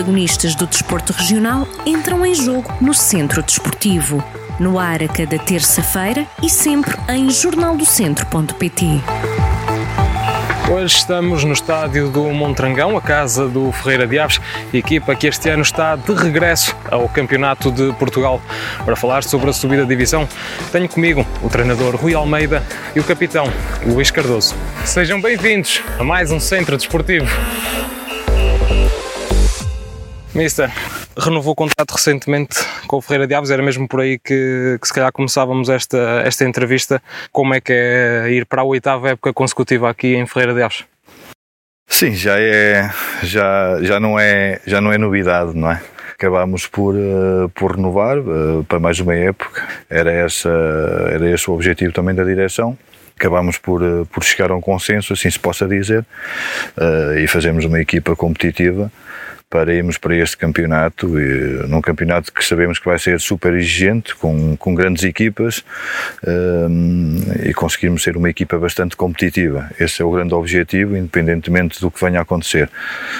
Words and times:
protagonistas 0.00 0.54
do 0.54 0.66
desporto 0.66 1.12
regional 1.12 1.68
entram 1.84 2.24
em 2.24 2.34
jogo 2.34 2.72
no 2.80 2.94
Centro 2.94 3.42
Desportivo. 3.42 4.24
No 4.58 4.78
ar 4.78 5.02
a 5.02 5.08
cada 5.08 5.38
terça-feira 5.38 6.26
e 6.42 6.48
sempre 6.48 6.96
em 7.10 7.28
jornaldocentro.pt. 7.28 8.86
Hoje 10.70 10.96
estamos 10.96 11.44
no 11.44 11.52
estádio 11.52 12.08
do 12.08 12.24
Montrangão, 12.30 12.96
a 12.96 13.02
casa 13.02 13.46
do 13.46 13.70
Ferreira 13.72 14.06
de 14.06 14.18
Aves, 14.18 14.40
equipa 14.72 15.14
que 15.14 15.26
este 15.26 15.50
ano 15.50 15.62
está 15.62 15.96
de 15.96 16.14
regresso 16.14 16.74
ao 16.90 17.06
Campeonato 17.06 17.70
de 17.70 17.92
Portugal. 17.94 18.40
Para 18.84 18.96
falar 18.96 19.22
sobre 19.22 19.50
a 19.50 19.52
subida 19.52 19.82
de 19.82 19.88
divisão, 19.88 20.26
tenho 20.72 20.88
comigo 20.88 21.26
o 21.42 21.50
treinador 21.50 21.96
Rui 21.96 22.14
Almeida 22.14 22.64
e 22.96 23.00
o 23.00 23.04
capitão 23.04 23.52
Luís 23.84 24.10
Cardoso. 24.10 24.54
Sejam 24.86 25.20
bem-vindos 25.20 25.82
a 25.98 26.04
mais 26.04 26.30
um 26.30 26.40
Centro 26.40 26.78
Desportivo. 26.78 27.28
Mister, 30.32 30.70
renovou 31.18 31.52
o 31.52 31.56
contrato 31.56 31.90
recentemente 31.90 32.56
com 32.86 32.98
o 32.98 33.00
Ferreira 33.00 33.26
de 33.26 33.34
Aves, 33.34 33.50
era 33.50 33.62
mesmo 33.62 33.88
por 33.88 34.00
aí 34.00 34.16
que, 34.16 34.78
que, 34.80 34.86
se 34.86 34.94
calhar 34.94 35.10
começávamos 35.12 35.68
esta, 35.68 36.22
esta 36.24 36.44
entrevista. 36.44 37.02
Como 37.32 37.52
é 37.52 37.60
que 37.60 37.72
é 37.72 38.30
ir 38.30 38.46
para 38.46 38.62
a 38.62 38.64
oitava 38.64 39.10
época 39.10 39.32
consecutiva 39.32 39.90
aqui 39.90 40.14
em 40.14 40.26
Ferreira 40.26 40.54
de 40.54 40.62
Aves? 40.62 40.84
Sim, 41.88 42.12
já 42.12 42.38
é, 42.38 42.88
já, 43.24 43.82
já 43.82 43.98
não 43.98 44.18
é, 44.20 44.60
já 44.64 44.80
não 44.80 44.92
é 44.92 44.98
novidade, 44.98 45.56
não 45.56 45.72
é? 45.72 45.82
Acabámos 46.12 46.66
por, 46.66 46.94
uh, 46.94 47.48
por 47.52 47.74
renovar 47.74 48.18
uh, 48.18 48.64
para 48.68 48.78
mais 48.78 49.00
uma 49.00 49.14
época, 49.14 49.66
era, 49.88 50.12
essa, 50.12 50.50
era 51.12 51.28
esse 51.28 51.50
o 51.50 51.54
objetivo 51.54 51.92
também 51.92 52.14
da 52.14 52.22
direção 52.22 52.78
acabámos 53.16 53.58
por, 53.58 53.82
uh, 53.82 54.06
por 54.06 54.24
chegar 54.24 54.50
a 54.50 54.56
um 54.56 54.62
consenso, 54.62 55.12
assim 55.12 55.30
se 55.30 55.38
possa 55.38 55.68
dizer, 55.68 56.06
e 57.22 57.26
fazemos 57.26 57.66
uma 57.66 57.78
equipa 57.78 58.16
competitiva 58.16 58.90
para 59.50 59.74
irmos 59.74 59.98
para 59.98 60.14
este 60.14 60.36
campeonato, 60.36 61.18
e, 61.18 61.66
num 61.66 61.80
campeonato 61.80 62.32
que 62.32 62.44
sabemos 62.44 62.78
que 62.78 62.86
vai 62.86 63.00
ser 63.00 63.18
super 63.18 63.52
exigente, 63.52 64.14
com, 64.14 64.56
com 64.56 64.74
grandes 64.76 65.02
equipas 65.02 65.64
um, 66.24 67.16
e 67.44 67.52
conseguirmos 67.52 68.04
ser 68.04 68.16
uma 68.16 68.30
equipa 68.30 68.56
bastante 68.58 68.96
competitiva. 68.96 69.68
Esse 69.78 70.02
é 70.02 70.04
o 70.04 70.10
grande 70.12 70.32
objetivo, 70.34 70.96
independentemente 70.96 71.80
do 71.80 71.90
que 71.90 72.00
venha 72.00 72.20
a 72.20 72.22
acontecer. 72.22 72.70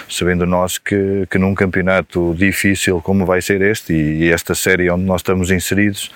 Sabendo 0.08 0.46
nós 0.46 0.78
que, 0.78 1.26
que 1.28 1.36
num 1.36 1.52
campeonato 1.52 2.32
difícil 2.38 3.00
como 3.02 3.26
vai 3.26 3.42
ser 3.42 3.60
este 3.60 3.92
e, 3.92 4.24
e 4.24 4.32
esta 4.32 4.54
série 4.54 4.88
onde 4.88 5.04
nós 5.04 5.22
estamos 5.22 5.50
inseridos, 5.50 6.12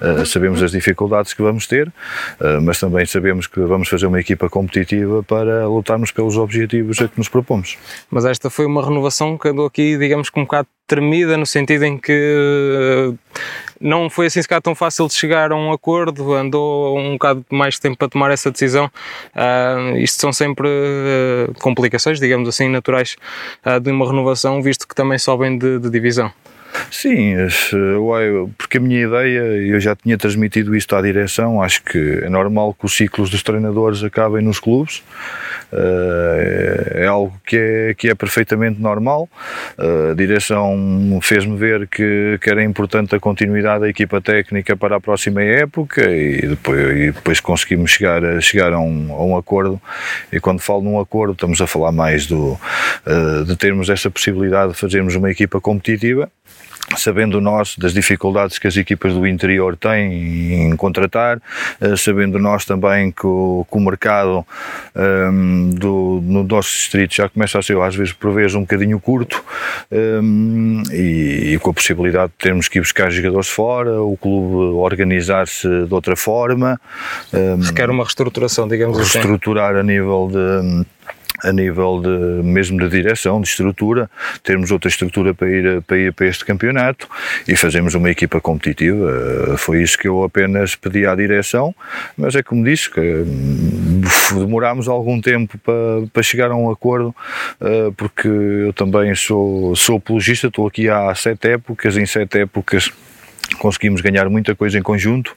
uh, 0.00 0.26
sabemos 0.26 0.60
as 0.60 0.72
dificuldades 0.72 1.34
que 1.34 1.42
vamos 1.42 1.68
ter, 1.68 1.86
uh, 1.86 2.60
mas 2.60 2.80
também 2.80 3.06
sabemos 3.06 3.46
que 3.46 3.60
vamos 3.60 3.88
fazer 3.88 4.06
uma 4.06 4.18
equipa 4.18 4.48
competitiva 4.48 5.22
para 5.22 5.68
lutarmos 5.68 6.10
pelos 6.10 6.36
objetivos 6.36 7.00
a 7.00 7.06
que 7.06 7.16
nos 7.16 7.28
propomos. 7.28 7.78
Mas 8.10 8.24
esta 8.24 8.50
foi 8.50 8.66
uma 8.66 8.84
renovação 8.84 9.38
que 9.38 9.51
andou 9.52 9.66
aqui, 9.66 9.96
digamos 9.96 10.28
que 10.28 10.38
um 10.38 10.44
bocado 10.44 10.68
tremida, 10.86 11.36
no 11.36 11.46
sentido 11.46 11.84
em 11.84 11.96
que 11.96 12.12
eh, 12.12 13.14
não 13.80 14.10
foi 14.10 14.26
assim 14.26 14.42
sequer 14.42 14.60
tão 14.60 14.74
fácil 14.74 15.08
de 15.08 15.14
chegar 15.14 15.50
a 15.50 15.56
um 15.56 15.72
acordo, 15.72 16.34
andou 16.34 16.98
um 16.98 17.12
bocado 17.14 17.44
mais 17.50 17.78
tempo 17.78 17.96
para 17.96 18.08
tomar 18.08 18.30
essa 18.30 18.50
decisão. 18.50 18.90
Uh, 19.34 19.96
isto 19.96 20.20
são 20.20 20.32
sempre 20.32 20.68
uh, 20.68 21.54
complicações, 21.60 22.20
digamos 22.20 22.48
assim, 22.48 22.68
naturais 22.68 23.16
uh, 23.66 23.80
de 23.80 23.90
uma 23.90 24.06
renovação, 24.06 24.62
visto 24.62 24.86
que 24.86 24.94
também 24.94 25.18
sobem 25.18 25.56
de, 25.56 25.78
de 25.78 25.90
divisão. 25.90 26.30
Sim, 26.94 27.34
porque 28.58 28.76
a 28.76 28.80
minha 28.80 29.06
ideia, 29.06 29.40
eu 29.40 29.80
já 29.80 29.96
tinha 29.96 30.18
transmitido 30.18 30.76
isto 30.76 30.94
à 30.94 31.00
direção, 31.00 31.62
acho 31.62 31.82
que 31.82 32.20
é 32.22 32.28
normal 32.28 32.74
que 32.74 32.84
os 32.84 32.94
ciclos 32.94 33.30
dos 33.30 33.42
treinadores 33.42 34.04
acabem 34.04 34.44
nos 34.44 34.60
clubes, 34.60 35.02
eh, 35.72 37.02
é 37.04 37.06
algo 37.06 37.32
que 37.46 37.56
é, 37.56 37.94
que 37.94 38.10
é 38.10 38.14
perfeitamente 38.14 38.78
normal. 38.78 39.26
Eh, 39.78 40.10
a 40.10 40.14
direção 40.14 41.18
fez-me 41.22 41.56
ver 41.56 41.88
que, 41.88 42.38
que 42.42 42.50
era 42.50 42.62
importante 42.62 43.14
a 43.14 43.18
continuidade 43.18 43.80
da 43.80 43.88
equipa 43.88 44.20
técnica 44.20 44.76
para 44.76 44.96
a 44.96 45.00
próxima 45.00 45.42
época 45.42 46.02
e 46.10 46.46
depois, 46.46 46.96
e 46.98 47.10
depois 47.10 47.40
conseguimos 47.40 47.90
chegar, 47.90 48.22
a, 48.22 48.38
chegar 48.38 48.70
a, 48.74 48.78
um, 48.78 49.10
a 49.12 49.24
um 49.24 49.36
acordo. 49.36 49.80
E 50.30 50.38
quando 50.38 50.60
falo 50.60 50.82
num 50.82 51.00
acordo, 51.00 51.32
estamos 51.32 51.58
a 51.62 51.66
falar 51.66 51.90
mais 51.90 52.26
do, 52.26 52.60
eh, 53.06 53.44
de 53.46 53.56
termos 53.56 53.88
essa 53.88 54.10
possibilidade 54.10 54.72
de 54.72 54.78
fazermos 54.78 55.14
uma 55.14 55.30
equipa 55.30 55.58
competitiva 55.58 56.30
sabendo 56.96 57.40
nós 57.40 57.76
das 57.76 57.92
dificuldades 57.92 58.58
que 58.58 58.66
as 58.66 58.76
equipas 58.76 59.14
do 59.14 59.26
interior 59.26 59.76
têm 59.76 60.66
em 60.66 60.76
contratar, 60.76 61.40
eh, 61.80 61.96
sabendo 61.96 62.38
nós 62.38 62.64
também 62.64 63.10
que 63.10 63.26
o, 63.26 63.66
que 63.70 63.76
o 63.76 63.80
mercado 63.80 64.44
um, 64.94 65.00
ehm, 65.00 65.70
do, 65.70 66.20
no 66.22 66.44
nosso 66.44 66.70
distrito 66.70 67.14
já 67.14 67.28
começa 67.28 67.58
a 67.58 67.62
ser 67.62 67.80
às 67.80 67.94
vezes 67.94 68.12
por 68.12 68.32
vezes 68.32 68.54
um 68.54 68.60
bocadinho 68.60 68.98
curto 69.00 69.42
um, 69.90 70.82
ehm, 70.88 70.92
e, 70.92 71.54
e, 71.54 71.58
com 71.58 71.70
a 71.70 71.74
possibilidade 71.74 72.32
de 72.32 72.38
termos 72.38 72.68
que 72.68 72.78
ir 72.78 72.82
buscar 72.82 73.10
jogadores 73.10 73.48
fora, 73.48 74.02
o 74.02 74.16
clube 74.16 74.76
organizar-se 74.76 75.68
de 75.86 75.94
outra 75.94 76.16
forma. 76.16 76.80
Um, 77.32 77.38
ehm, 77.38 77.60
Requer 77.62 77.90
uma 77.90 78.04
reestruturação, 78.04 78.68
digamos 78.68 78.96
reestruturar 78.96 79.22
assim. 79.22 79.28
Reestruturar 79.28 79.76
a 79.76 79.82
nível 79.82 80.28
de 80.30 80.86
a 81.42 81.52
nível 81.52 82.00
de, 82.00 82.42
mesmo 82.42 82.78
de 82.78 82.88
direção, 82.88 83.40
de 83.40 83.48
estrutura, 83.48 84.10
termos 84.42 84.70
outra 84.70 84.88
estrutura 84.88 85.34
para 85.34 85.50
ir, 85.50 85.82
para 85.82 85.98
ir 85.98 86.12
para 86.12 86.26
este 86.26 86.44
campeonato 86.44 87.08
e 87.46 87.56
fazermos 87.56 87.94
uma 87.94 88.10
equipa 88.10 88.40
competitiva. 88.40 89.56
Foi 89.58 89.82
isso 89.82 89.98
que 89.98 90.08
eu 90.08 90.22
apenas 90.22 90.76
pedi 90.76 91.06
à 91.06 91.14
direção, 91.14 91.74
mas 92.16 92.34
é 92.34 92.42
como 92.42 92.64
disse, 92.64 92.90
que 92.90 93.00
hum, 93.00 94.00
demorámos 94.34 94.88
algum 94.88 95.20
tempo 95.20 95.58
para, 95.58 96.06
para 96.12 96.22
chegar 96.22 96.50
a 96.50 96.56
um 96.56 96.70
acordo, 96.70 97.14
eh, 97.60 97.90
porque 97.96 98.28
eu 98.28 98.72
também 98.72 99.14
sou, 99.14 99.74
sou 99.74 99.96
apologista, 99.96 100.46
estou 100.46 100.66
aqui 100.66 100.88
há 100.88 101.14
sete 101.14 101.48
épocas, 101.48 101.96
em 101.96 102.06
sete 102.06 102.38
épocas 102.38 102.90
conseguimos 103.58 104.00
ganhar 104.00 104.28
muita 104.28 104.54
coisa 104.54 104.78
em 104.78 104.82
conjunto 104.82 105.36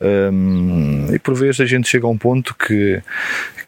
um, 0.00 1.06
e 1.14 1.18
por 1.18 1.34
vezes 1.34 1.60
a 1.60 1.66
gente 1.66 1.88
chega 1.88 2.06
a 2.06 2.10
um 2.10 2.18
ponto 2.18 2.54
que, 2.54 3.02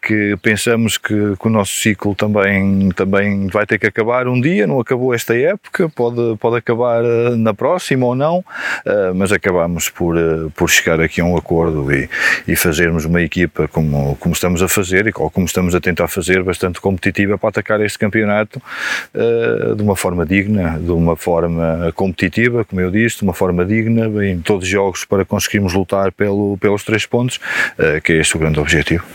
que 0.01 0.37
pensamos 0.41 0.97
que, 0.97 1.35
que, 1.39 1.47
o 1.47 1.49
nosso 1.49 1.73
ciclo 1.73 2.15
também, 2.15 2.89
também 2.95 3.47
vai 3.47 3.65
ter 3.65 3.77
que 3.77 3.87
acabar. 3.87 4.27
Um 4.27 4.39
dia, 4.39 4.65
não 4.65 4.79
acabou 4.79 5.13
esta 5.13 5.35
época, 5.35 5.89
pode, 5.89 6.37
pode 6.39 6.57
acabar 6.57 7.03
eh, 7.03 7.35
na 7.35 7.53
próxima 7.53 8.05
ou 8.05 8.15
não, 8.15 8.39
uh, 8.39 9.13
mas 9.15 9.31
acabamos 9.31 9.89
por, 9.89 10.15
uh, 10.15 10.49
por 10.55 10.69
chegar 10.69 11.01
aqui 11.01 11.21
a 11.21 11.25
um 11.25 11.35
acordo 11.35 11.91
e, 11.91 12.09
e 12.47 12.55
fazermos 12.55 13.05
uma 13.05 13.21
equipa 13.21 13.67
como, 13.67 14.15
como 14.15 14.33
estamos 14.33 14.61
a 14.61 14.67
fazer 14.67 15.07
e 15.07 15.11
como 15.11 15.45
estamos 15.45 15.75
a 15.75 15.81
tentar 15.81 16.07
fazer, 16.07 16.41
bastante 16.43 16.79
competitiva 16.79 17.37
para 17.37 17.49
atacar 17.49 17.81
este 17.81 17.99
campeonato 17.99 18.61
uh, 19.13 19.75
de 19.75 19.81
uma 19.81 19.95
forma 19.95 20.25
digna, 20.25 20.79
de 20.79 20.91
uma 20.91 21.15
forma 21.15 21.91
competitiva, 21.95 22.63
como 22.63 22.79
eu 22.79 22.91
disse, 22.91 23.17
de 23.17 23.23
uma 23.23 23.33
forma 23.33 23.65
digna, 23.67 24.25
em 24.25 24.39
todos 24.39 24.63
os 24.63 24.69
jogos 24.69 25.05
para 25.05 25.25
conseguirmos 25.25 25.73
lutar 25.73 26.11
pelo, 26.11 26.57
pelos 26.57 26.83
três 26.83 27.05
pontos, 27.05 27.39
que 28.03 28.13
é 28.13 28.17
este 28.17 28.35
o 28.35 28.39
grande 28.39 28.59
objetivo 28.59 29.05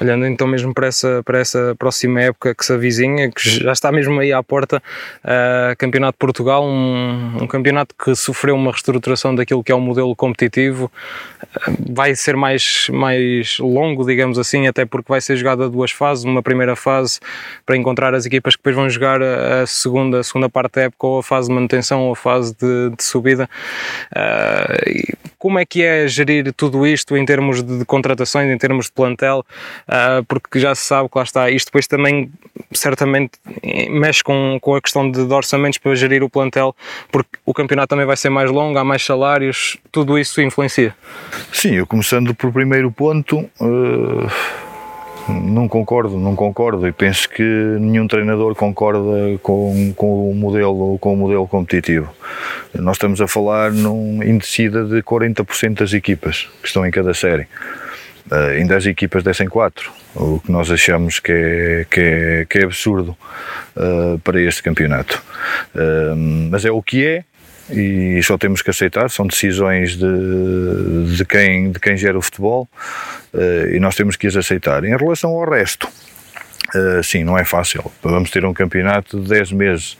olhando 0.00 0.26
então 0.26 0.46
mesmo 0.46 0.72
para 0.72 0.86
essa, 0.86 1.22
para 1.24 1.38
essa 1.38 1.74
próxima 1.78 2.20
época 2.20 2.54
que 2.54 2.64
se 2.64 2.72
avizinha, 2.72 3.30
que 3.30 3.48
já 3.62 3.72
está 3.72 3.90
mesmo 3.92 4.18
aí 4.20 4.32
à 4.32 4.42
porta, 4.42 4.82
uh, 5.24 5.76
Campeonato 5.76 6.12
de 6.14 6.18
Portugal, 6.18 6.64
um, 6.64 7.42
um, 7.42 7.46
campeonato 7.46 7.94
que 7.94 8.14
sofreu 8.14 8.54
uma 8.54 8.70
reestruturação 8.70 9.34
daquilo 9.34 9.62
que 9.62 9.72
é 9.72 9.74
o 9.74 9.80
modelo 9.80 10.14
competitivo, 10.14 10.90
uh, 11.42 11.92
vai 11.92 12.14
ser 12.14 12.36
mais, 12.36 12.88
mais 12.92 13.58
longo, 13.58 14.04
digamos 14.06 14.38
assim, 14.38 14.66
até 14.66 14.84
porque 14.84 15.10
vai 15.10 15.20
ser 15.20 15.36
jogada 15.36 15.68
duas 15.68 15.90
fases, 15.90 16.24
uma 16.24 16.42
primeira 16.42 16.76
fase 16.76 17.20
para 17.66 17.76
encontrar 17.76 18.14
as 18.14 18.26
equipas 18.26 18.54
que 18.54 18.60
depois 18.60 18.76
vão 18.76 18.88
jogar 18.88 19.22
a, 19.22 19.66
segunda, 19.66 20.20
a 20.20 20.22
segunda 20.22 20.48
parte 20.48 20.74
da 20.74 20.82
época, 20.82 21.06
ou 21.06 21.18
a 21.18 21.22
fase 21.22 21.48
de 21.48 21.54
manutenção 21.54 22.02
ou 22.02 22.12
a 22.12 22.16
fase 22.16 22.54
de, 22.54 22.90
de 22.96 23.02
subida. 23.02 23.48
Uh, 24.12 25.16
como 25.38 25.58
é 25.58 25.64
que 25.64 25.82
é 25.82 26.06
gerir 26.08 26.52
tudo 26.52 26.86
isto 26.86 27.16
em 27.16 27.24
termos 27.24 27.62
de, 27.62 27.78
de 27.78 27.84
contratações, 27.84 28.50
em 28.50 28.58
termos 28.58 28.86
de 28.86 28.92
plantel? 28.92 29.44
uh, 29.88 30.24
porque 30.24 30.58
já 30.58 30.74
se 30.74 30.84
sabe 30.84 31.08
que 31.08 31.18
lá 31.18 31.24
está, 31.24 31.50
isto 31.50 31.66
depois 31.66 31.86
também 31.86 32.30
certamente 32.72 33.32
mexe 33.90 34.22
com, 34.22 34.58
com 34.60 34.74
a 34.74 34.80
questão 34.80 35.10
de, 35.10 35.26
de, 35.26 35.32
orçamentos 35.32 35.78
para 35.78 35.94
gerir 35.94 36.22
o 36.22 36.30
plantel, 36.30 36.74
porque 37.10 37.38
o 37.44 37.54
campeonato 37.54 37.88
também 37.88 38.06
vai 38.06 38.16
ser 38.16 38.30
mais 38.30 38.50
longo, 38.50 38.78
há 38.78 38.84
mais 38.84 39.04
salários, 39.04 39.78
tudo 39.90 40.18
isso 40.18 40.40
influencia. 40.40 40.94
Sim, 41.52 41.74
eu 41.74 41.86
começando 41.86 42.34
por 42.34 42.52
primeiro 42.52 42.90
ponto. 42.90 43.38
Uh 43.60 44.67
não 45.28 45.68
concordo, 45.68 46.18
não 46.18 46.34
concordo 46.34 46.86
e 46.86 46.92
penso 46.92 47.28
que 47.28 47.42
nenhum 47.42 48.06
treinador 48.06 48.54
concorda 48.54 49.38
com, 49.42 49.92
com 49.96 50.30
o 50.30 50.34
modelo 50.34 50.98
com 50.98 51.14
o 51.14 51.16
modelo 51.16 51.46
competitivo. 51.46 52.08
Nós 52.74 52.96
estamos 52.96 53.20
a 53.20 53.28
falar 53.28 53.70
num 53.70 54.22
indecida 54.22 54.84
de 54.84 55.02
40% 55.02 55.74
das 55.74 55.92
equipas 55.92 56.48
que 56.60 56.68
estão 56.68 56.86
em 56.86 56.90
cada 56.90 57.12
série. 57.14 57.46
Uh, 58.30 58.58
em 58.58 58.66
10 58.66 58.88
equipas 58.88 59.22
descem 59.24 59.48
4, 59.48 59.90
o 60.14 60.38
que 60.38 60.52
nós 60.52 60.70
achamos 60.70 61.18
que 61.18 61.32
é, 61.32 61.86
que 61.90 62.00
é, 62.00 62.46
que 62.48 62.58
é 62.58 62.64
absurdo 62.64 63.16
uh, 63.74 64.18
para 64.18 64.38
este 64.40 64.62
campeonato. 64.62 65.22
Uh, 65.74 66.14
mas 66.50 66.64
é 66.66 66.70
o 66.70 66.82
que 66.82 67.06
é 67.06 67.24
e 67.70 68.20
só 68.22 68.38
temos 68.38 68.62
que 68.62 68.70
aceitar, 68.70 69.10
são 69.10 69.26
decisões 69.26 69.96
de, 69.96 71.16
de, 71.16 71.24
quem, 71.24 71.70
de 71.70 71.78
quem 71.78 71.96
gera 71.96 72.18
o 72.18 72.22
futebol 72.22 72.68
e 73.72 73.78
nós 73.78 73.94
temos 73.94 74.16
que 74.16 74.26
as 74.26 74.36
aceitar. 74.36 74.84
Em 74.84 74.96
relação 74.96 75.30
ao 75.30 75.48
resto, 75.48 75.88
Uh, 76.74 77.02
sim, 77.02 77.24
não 77.24 77.38
é 77.38 77.44
fácil. 77.44 77.90
Vamos 78.02 78.30
ter 78.30 78.44
um 78.44 78.52
campeonato 78.52 79.18
de 79.20 79.28
10 79.28 79.52
meses 79.52 79.96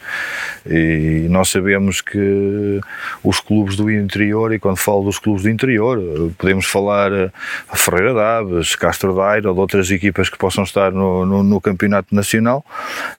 e 0.66 1.26
nós 1.30 1.48
sabemos 1.48 2.02
que 2.02 2.80
os 3.24 3.40
clubes 3.40 3.74
do 3.74 3.90
interior, 3.90 4.52
e 4.52 4.58
quando 4.58 4.76
falo 4.76 5.04
dos 5.04 5.18
clubes 5.18 5.44
do 5.44 5.50
interior, 5.50 5.98
podemos 6.36 6.66
falar 6.66 7.10
a 7.70 7.76
Ferreira 7.76 8.12
Daves, 8.12 8.76
Castro 8.76 9.14
Daire 9.14 9.46
ou 9.46 9.54
de 9.54 9.60
outras 9.60 9.90
equipas 9.90 10.28
que 10.28 10.36
possam 10.36 10.62
estar 10.62 10.92
no, 10.92 11.24
no, 11.24 11.42
no 11.42 11.60
campeonato 11.60 12.14
nacional, 12.14 12.62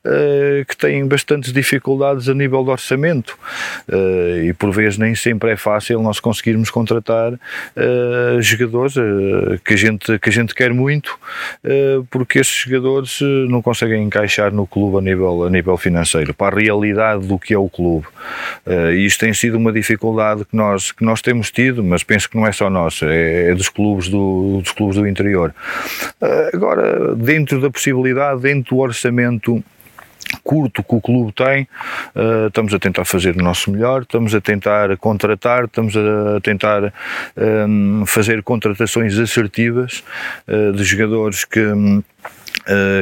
uh, 0.06 0.63
que 0.66 0.78
têm 0.78 1.07
bastantes 1.07 1.52
dificuldades 1.52 2.30
a 2.30 2.36
nível 2.36 2.63
de 2.63 2.69
orçamento 2.69 3.38
e 4.44 4.54
por 4.54 4.72
vezes 4.72 4.98
nem 4.98 5.16
sempre 5.16 5.52
é 5.52 5.57
fácil 5.57 6.02
nós 6.02 6.19
conseguirmos 6.19 6.69
contratar 6.69 7.34
jogadores 8.40 8.94
que, 9.63 9.74
a 9.74 9.78
gente, 9.78 10.19
que 10.19 10.30
a 10.30 10.31
gente 10.31 10.54
quer 10.54 10.74
muito, 10.74 11.18
porque 12.10 12.40
esses 12.40 12.54
jogadores 12.54 13.19
não 13.48 13.62
conseguem 13.62 14.04
encaixar 14.04 14.52
no 14.52 14.66
clube 14.66 14.98
a 14.98 15.02
nível, 15.02 15.44
a 15.44 15.50
nível 15.50 15.78
financeiro, 15.78 16.34
para 16.34 16.56
a 16.56 16.60
realidade 16.60 17.28
do 17.28 17.38
que 17.38 17.54
é 17.54 17.58
o 17.58 17.70
clube. 17.70 18.08
Uh, 18.66 18.92
e 18.92 19.06
isto 19.06 19.20
tem 19.20 19.34
sido 19.34 19.58
uma 19.58 19.72
dificuldade 19.72 20.46
que 20.46 20.56
nós, 20.56 20.92
que 20.92 21.04
nós 21.04 21.22
temos 21.22 21.52
tido, 21.52 21.84
mas 21.84 22.04
penso 22.04 22.30
que 22.30 22.38
não 22.38 22.46
é 22.46 22.52
só 22.52 22.70
nossa, 22.70 23.06
é, 23.06 23.52
é 23.52 23.56
dos, 23.56 23.70
clubes 23.70 24.10
do, 24.10 24.60
dos 24.62 24.72
clubes 24.72 24.98
do 24.98 25.08
interior. 25.08 25.54
Uh, 26.22 26.56
agora, 26.56 27.16
dentro 27.16 27.62
da 27.62 27.70
possibilidade, 27.70 28.42
dentro 28.42 28.76
do 28.76 28.82
orçamento 28.82 29.64
curto 30.44 30.84
que 30.84 30.96
o 30.96 31.02
clube 31.02 31.32
tem, 31.32 31.68
uh, 32.16 32.48
estamos 32.48 32.74
a 32.74 32.80
tentar 32.80 33.06
fazer 33.06 33.36
o 33.36 33.44
nosso 33.44 33.72
melhor, 33.72 34.04
estamos 34.04 34.34
a 34.36 34.42
tentar 34.42 34.96
contratar, 34.98 35.66
estamos 35.66 35.96
a 35.96 36.40
tentar 36.42 36.94
um, 37.38 38.04
fazer 38.06 38.44
contratações 38.44 39.18
assertivas 39.18 40.04
uh, 40.48 40.74
de 40.74 40.84
jogadores 40.84 41.46
que. 41.46 41.60
Um, 41.60 42.04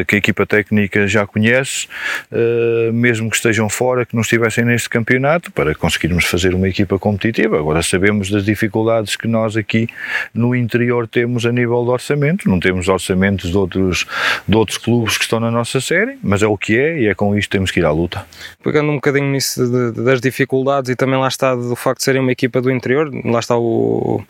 que 0.07 0.15
a 0.15 0.17
equipa 0.17 0.45
técnica 0.45 1.07
já 1.07 1.25
conhece, 1.25 1.87
uh, 2.31 2.91
mesmo 2.93 3.29
que 3.29 3.35
estejam 3.35 3.69
fora, 3.69 4.05
que 4.05 4.15
não 4.15 4.21
estivessem 4.21 4.65
neste 4.65 4.89
campeonato, 4.89 5.51
para 5.51 5.75
conseguirmos 5.75 6.25
fazer 6.25 6.53
uma 6.53 6.67
equipa 6.67 6.97
competitiva. 6.97 7.59
Agora 7.59 7.81
sabemos 7.81 8.29
das 8.29 8.45
dificuldades 8.45 9.15
que 9.15 9.27
nós 9.27 9.57
aqui 9.57 9.87
no 10.33 10.55
interior 10.55 11.07
temos 11.07 11.45
a 11.45 11.51
nível 11.51 11.83
de 11.83 11.89
orçamento, 11.89 12.49
não 12.49 12.59
temos 12.59 12.87
orçamentos 12.87 13.49
de 13.49 13.57
outros, 13.57 14.05
de 14.47 14.55
outros 14.55 14.77
clubes 14.77 15.17
que 15.17 15.23
estão 15.23 15.39
na 15.39 15.51
nossa 15.51 15.81
série, 15.81 16.17
mas 16.23 16.41
é 16.41 16.47
o 16.47 16.57
que 16.57 16.77
é 16.77 16.99
e 17.01 17.07
é 17.07 17.15
com 17.15 17.35
isto 17.35 17.49
que 17.49 17.57
temos 17.57 17.71
que 17.71 17.79
ir 17.79 17.85
à 17.85 17.91
luta. 17.91 18.25
Pegando 18.63 18.91
um 18.91 18.95
bocadinho 18.95 19.31
nisso 19.31 19.65
de, 19.65 19.91
de, 19.91 20.03
das 20.03 20.21
dificuldades 20.21 20.89
e 20.89 20.95
também 20.95 21.19
lá 21.19 21.27
está 21.27 21.55
do 21.55 21.75
facto 21.75 21.99
de 21.99 22.03
serem 22.03 22.21
uma 22.21 22.31
equipa 22.31 22.61
do 22.61 22.71
interior, 22.71 23.11
lá 23.25 23.39
está 23.39 23.57
o, 23.57 24.23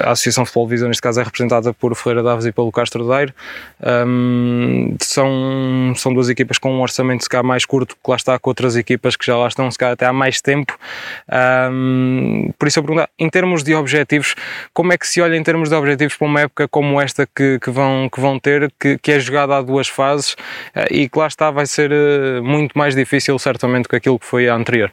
a 0.00 0.12
Associação 0.12 0.44
Futebol 0.44 0.68
Visão, 0.68 0.88
neste 0.88 1.02
caso 1.02 1.20
é 1.20 1.24
representada 1.24 1.72
por 1.72 1.94
Ferreira 1.94 2.22
Daves 2.22 2.46
e 2.46 2.52
pelo 2.52 2.70
Castro 2.72 3.06
Daire. 3.06 3.34
Um, 3.80 4.29
são, 5.00 5.92
são 5.96 6.12
duas 6.12 6.28
equipas 6.28 6.58
com 6.58 6.72
um 6.72 6.80
orçamento 6.80 7.22
se 7.22 7.28
calhar 7.28 7.44
mais 7.44 7.64
curto 7.64 7.94
que 7.94 8.10
lá 8.10 8.16
está 8.16 8.38
com 8.38 8.50
outras 8.50 8.76
equipas 8.76 9.16
que 9.16 9.26
já 9.26 9.36
lá 9.36 9.48
estão 9.48 9.70
se 9.70 9.78
calhar 9.78 9.94
até 9.94 10.06
há 10.06 10.12
mais 10.12 10.40
tempo. 10.40 10.78
Um, 11.72 12.50
por 12.58 12.68
isso 12.68 12.78
eu 12.78 12.84
pergunto, 12.84 13.08
em 13.18 13.30
termos 13.30 13.62
de 13.62 13.74
objetivos, 13.74 14.34
como 14.72 14.92
é 14.92 14.98
que 14.98 15.06
se 15.06 15.20
olha 15.20 15.36
em 15.36 15.42
termos 15.42 15.68
de 15.68 15.74
objetivos 15.74 16.16
para 16.16 16.26
uma 16.26 16.40
época 16.40 16.68
como 16.68 17.00
esta 17.00 17.26
que, 17.26 17.58
que, 17.58 17.70
vão, 17.70 18.08
que 18.08 18.20
vão 18.20 18.38
ter, 18.38 18.72
que, 18.78 18.98
que 18.98 19.12
é 19.12 19.20
jogada 19.20 19.56
a 19.56 19.62
duas 19.62 19.88
fases 19.88 20.32
uh, 20.32 20.86
e 20.90 21.08
que 21.08 21.18
lá 21.18 21.26
está 21.26 21.50
vai 21.50 21.66
ser 21.66 21.90
uh, 21.92 22.42
muito 22.42 22.76
mais 22.76 22.94
difícil 22.94 23.38
certamente 23.38 23.88
que 23.88 23.96
aquilo 23.96 24.18
que 24.18 24.26
foi 24.26 24.48
a 24.48 24.54
anterior? 24.54 24.92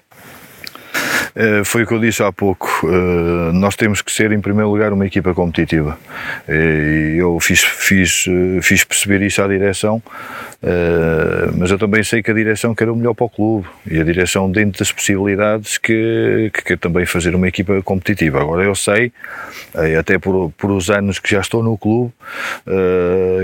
Eh, 1.36 1.64
foi 1.64 1.84
o 1.84 1.88
que 1.88 1.94
eu 1.94 2.00
disse 2.00 2.24
há 2.24 2.32
pouco. 2.32 2.68
Eh, 2.84 3.52
nós 3.54 3.76
temos 3.76 4.02
que 4.02 4.12
ser, 4.12 4.32
em 4.32 4.40
primeiro 4.40 4.70
lugar, 4.70 4.94
uma 4.94 5.06
equipa 5.06 5.34
competitiva. 5.34 5.98
E 6.48 7.16
eu 7.18 7.40
fiz, 7.40 7.64
fiz, 7.64 8.26
eh, 8.28 8.62
fiz 8.62 8.84
perceber 8.84 9.22
isso 9.22 9.42
à 9.42 9.48
direção, 9.48 10.02
mas 11.56 11.70
eu 11.70 11.78
também 11.78 12.04
sei 12.04 12.24
que 12.24 12.32
a 12.32 12.34
direção 12.34 12.74
quer 12.74 12.90
o 12.90 12.96
melhor 12.96 13.14
para 13.14 13.26
o 13.26 13.30
clube 13.30 13.68
e 13.90 14.00
a 14.00 14.04
direção, 14.04 14.52
dentro 14.52 14.80
das 14.80 14.92
possibilidades, 14.92 15.78
que, 15.78 16.50
que 16.54 16.64
quer 16.64 16.78
também 16.78 17.06
fazer 17.06 17.36
uma 17.36 17.48
equipa 17.48 17.82
competitiva. 17.84 18.42
Agora, 18.42 18.64
eu 18.64 18.76
sei, 18.76 19.12
até 20.00 20.18
por, 20.18 20.52
por 20.58 20.72
os 20.72 20.90
anos 20.90 21.20
que 21.20 21.32
já 21.32 21.42
estou 21.42 21.62
no 21.62 21.78
clube, 21.78 22.12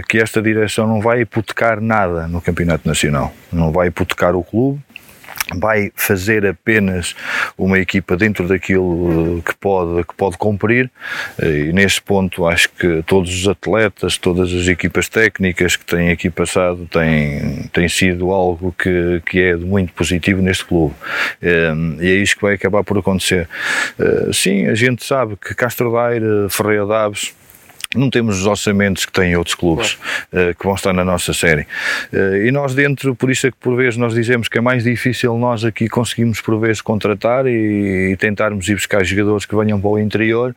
que 0.10 0.18
esta 0.18 0.42
direção 0.42 0.88
não 0.88 1.02
vai 1.02 1.22
hipotecar 1.22 1.80
nada 1.80 2.28
no 2.28 2.42
Campeonato 2.42 2.88
Nacional. 2.88 3.34
Não 3.52 3.72
vai 3.72 3.88
hipotecar 3.88 4.36
o 4.36 4.44
clube 4.44 4.82
vai 5.56 5.92
fazer 5.96 6.46
apenas 6.46 7.16
uma 7.58 7.80
equipa 7.80 8.16
dentro 8.16 8.48
daquilo 8.48 9.42
que 9.44 9.56
pode, 9.56 10.04
que 10.04 10.14
pode 10.16 10.38
cumprir 10.38 10.90
e 11.42 11.72
nesse 11.74 12.02
ponto 12.02 12.46
acho 12.46 12.70
que 12.70 13.04
todos 13.04 13.34
os 13.34 13.48
atletas, 13.48 14.18
todas 14.18 14.54
as 14.54 14.68
equipas 14.68 15.08
técnicas 15.10 15.76
que 15.76 15.86
têm 15.86 16.12
aqui 16.12 16.30
passado 16.30 16.88
têm, 16.92 17.70
têm 17.72 17.88
sido 17.88 18.32
algo 18.32 18.74
que, 18.78 19.22
que 19.26 19.40
é 19.40 19.56
muito 19.56 19.94
positivo 19.94 20.42
neste 20.42 20.66
clube 20.66 20.96
ehm, 21.42 21.98
e 22.00 22.08
é 22.08 22.16
isso 22.16 22.36
que 22.36 22.42
vai 22.42 22.56
acabar 22.56 22.84
por 22.84 22.98
acontecer. 22.98 23.48
Eh, 24.00 24.30
sim, 24.34 24.68
a 24.68 24.76
gente 24.76 25.06
sabe 25.06 25.36
que 25.36 25.54
Castro 25.54 25.92
Daire, 25.92 26.48
Ferreira 26.50 26.86
Daves 26.86 27.34
não 27.96 28.10
temos 28.10 28.40
os 28.40 28.46
orçamentos 28.46 29.06
que 29.06 29.12
têm 29.12 29.36
outros 29.36 29.56
clubes 29.56 29.98
claro. 30.32 30.50
uh, 30.50 30.56
que 30.56 30.64
vão 30.64 30.76
estar 30.76 30.94
na 30.94 31.04
nossa 31.04 31.34
série. 31.34 31.68
Uh, 32.12 32.46
e 32.46 32.52
nós 32.52 32.74
dentro, 32.74 33.16
por 33.16 33.30
isso 33.30 33.48
é 33.48 33.52
que 33.52 33.58
por 33.58 33.76
vezes 33.76 33.98
nós 33.98 34.14
dizemos 34.14 34.48
que 34.48 34.58
é 34.58 34.62
mais 34.62 34.84
difícil 34.84 35.38
nós 35.38 35.66
aqui 35.66 35.88
conseguimos 35.88 36.42
por 36.42 36.60
vezes 36.60 36.82
contratar 36.82 37.46
e, 37.48 38.12
e 38.12 38.18
tentarmos 38.18 38.68
ir 38.68 38.76
buscar 38.76 39.04
jogadores 39.04 39.46
que 39.46 39.56
venham 39.56 39.80
para 39.80 39.90
o 39.90 40.00
interior 40.00 40.56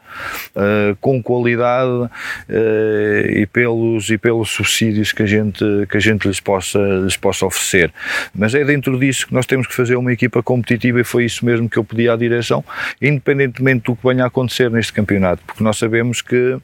uh, 0.55 0.97
com 1.01 1.23
qualidade 1.23 2.11
e, 2.49 3.47
pelos, 3.47 4.11
e 4.11 4.19
pelos 4.19 4.51
subsídios 4.51 5.13
que 5.13 5.23
a 5.23 5.27
gente, 5.27 5.65
que 5.89 5.97
a 5.97 6.01
gente 6.01 6.27
lhes, 6.27 6.41
possa, 6.41 6.79
lhes 6.79 7.17
possa 7.17 7.47
oferecer. 7.47 7.93
Mas 8.35 8.55
é 8.55 8.65
dentro 8.65 8.99
disso 8.99 9.27
que 9.27 9.35
nós 9.35 9.47
temos 9.47 9.67
que 9.67 9.75
fazer 9.75 9.97
uma 9.97 10.13
equipa 10.13 10.43
competitiva 10.43 11.01
e 11.01 11.05
foi 11.05 11.25
isso 11.25 11.45
mesmo 11.45 11.69
que 11.69 11.77
eu 11.77 11.85
pedi 11.85 12.09
à 12.09 12.17
direção, 12.17 12.65
independentemente 13.01 13.85
do 13.85 13.97
que 13.97 14.07
venha 14.07 14.25
a 14.25 14.27
acontecer 14.27 14.71
neste 14.71 14.93
campeonato, 14.93 15.43
porque 15.47 15.63
nós 15.63 15.77
sabemos 15.77 16.23
que 16.23 16.59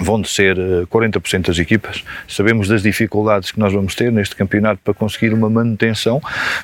vão 0.00 0.20
descer 0.20 0.56
40% 0.86 1.34
eh, 1.34 1.38
das 1.40 1.58
equipas. 1.58 2.04
Sabemos 2.28 2.68
das 2.68 2.82
dificuldades 2.82 3.50
que 3.50 3.58
nós 3.58 3.72
vamos 3.72 3.94
ter 3.94 4.12
neste 4.12 4.36
campeonato 4.36 4.80
para 4.84 4.92
conseguir 4.94 5.32
uma 5.32 5.48
manutenção. 5.48 6.20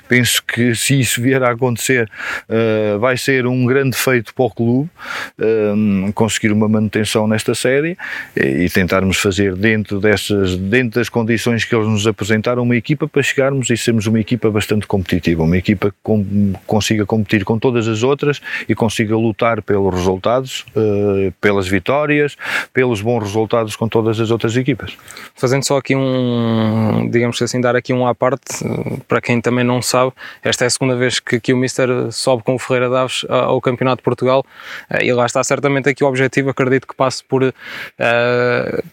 Penso 0.08 0.42
que 0.44 0.74
se 0.74 1.00
isso 1.00 1.20
vier 1.22 1.42
a 1.42 1.52
acontecer, 1.52 2.10
uh, 2.48 2.98
vai 2.98 3.16
ser 3.16 3.46
um 3.46 3.64
grande 3.64 3.96
feito 3.96 4.34
para 4.34 4.44
o 4.44 4.50
clube 4.50 4.90
uh, 5.38 6.12
conseguir 6.12 6.52
uma 6.52 6.68
manutenção 6.68 7.26
nesta 7.26 7.54
série 7.54 7.96
e, 8.36 8.68
tentarmos 8.68 9.18
fazer 9.18 9.54
dentro 9.54 10.00
dessas, 10.00 10.56
dentro 10.56 11.00
das 11.00 11.08
condições 11.08 11.64
que 11.64 11.74
eles 11.74 11.88
nos 11.88 12.06
apresentaram, 12.06 12.62
uma 12.62 12.76
equipa 12.76 13.08
para 13.08 13.22
chegarmos 13.22 13.70
e 13.70 13.76
sermos 13.76 14.06
uma 14.06 14.20
equipa 14.20 14.50
bastante 14.50 14.86
competitiva, 14.86 15.42
uma 15.42 15.56
equipa 15.56 15.90
que 15.90 16.52
consiga 16.66 17.06
competir 17.06 17.44
com 17.44 17.58
todas 17.58 17.88
as 17.88 18.02
outras 18.02 18.40
e 18.68 18.74
consiga 18.74 19.16
lutar 19.16 19.62
pelos 19.62 19.94
resultados, 19.94 20.64
uh, 20.76 21.32
pelas 21.40 21.66
vitórias, 21.66 22.36
pelos 22.72 23.00
bons 23.00 23.21
resultados 23.22 23.76
com 23.76 23.88
todas 23.88 24.18
as 24.20 24.30
outras 24.30 24.56
equipas. 24.56 24.96
Fazendo 25.34 25.64
só 25.64 25.76
aqui 25.76 25.94
um, 25.96 27.08
digamos 27.10 27.40
assim, 27.40 27.60
dar 27.60 27.76
aqui 27.76 27.92
um 27.92 28.06
à 28.06 28.14
parte, 28.14 28.64
para 29.08 29.20
quem 29.20 29.40
também 29.40 29.64
não 29.64 29.80
sabe, 29.80 30.12
esta 30.42 30.64
é 30.64 30.66
a 30.66 30.70
segunda 30.70 30.96
vez 30.96 31.20
que, 31.20 31.40
que 31.40 31.52
o 31.52 31.56
Mister 31.56 31.88
sobe 32.10 32.42
com 32.42 32.54
o 32.54 32.58
Ferreira 32.58 32.88
Daves 32.88 33.24
ao 33.28 33.60
Campeonato 33.60 33.98
de 33.98 34.02
Portugal 34.02 34.44
eh, 34.90 35.06
e 35.06 35.12
lá 35.12 35.26
está 35.26 35.42
certamente 35.42 35.88
aqui 35.88 36.04
o 36.04 36.06
objetivo, 36.06 36.50
acredito 36.50 36.86
que 36.86 36.94
passe 36.94 37.22
por 37.24 37.42
uh, 37.42 37.52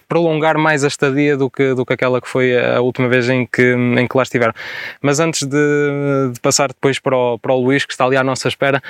prolongar 0.07 0.57
mais 0.57 0.83
a 0.83 0.87
estadia 0.87 1.35
do 1.35 1.49
que, 1.49 1.73
do 1.73 1.85
que 1.85 1.93
aquela 1.93 2.21
que 2.21 2.27
foi 2.27 2.57
a 2.57 2.81
última 2.81 3.07
vez 3.07 3.29
em 3.29 3.45
que, 3.45 3.73
em 3.73 4.07
que 4.07 4.17
lá 4.17 4.23
estiveram. 4.23 4.53
Mas 5.01 5.19
antes 5.19 5.47
de, 5.47 6.31
de 6.33 6.39
passar 6.39 6.69
depois 6.69 6.99
para 6.99 7.15
o, 7.15 7.39
para 7.39 7.53
o 7.53 7.59
Luís, 7.59 7.85
que 7.85 7.93
está 7.93 8.05
ali 8.05 8.17
à 8.17 8.23
nossa 8.23 8.47
espera, 8.47 8.81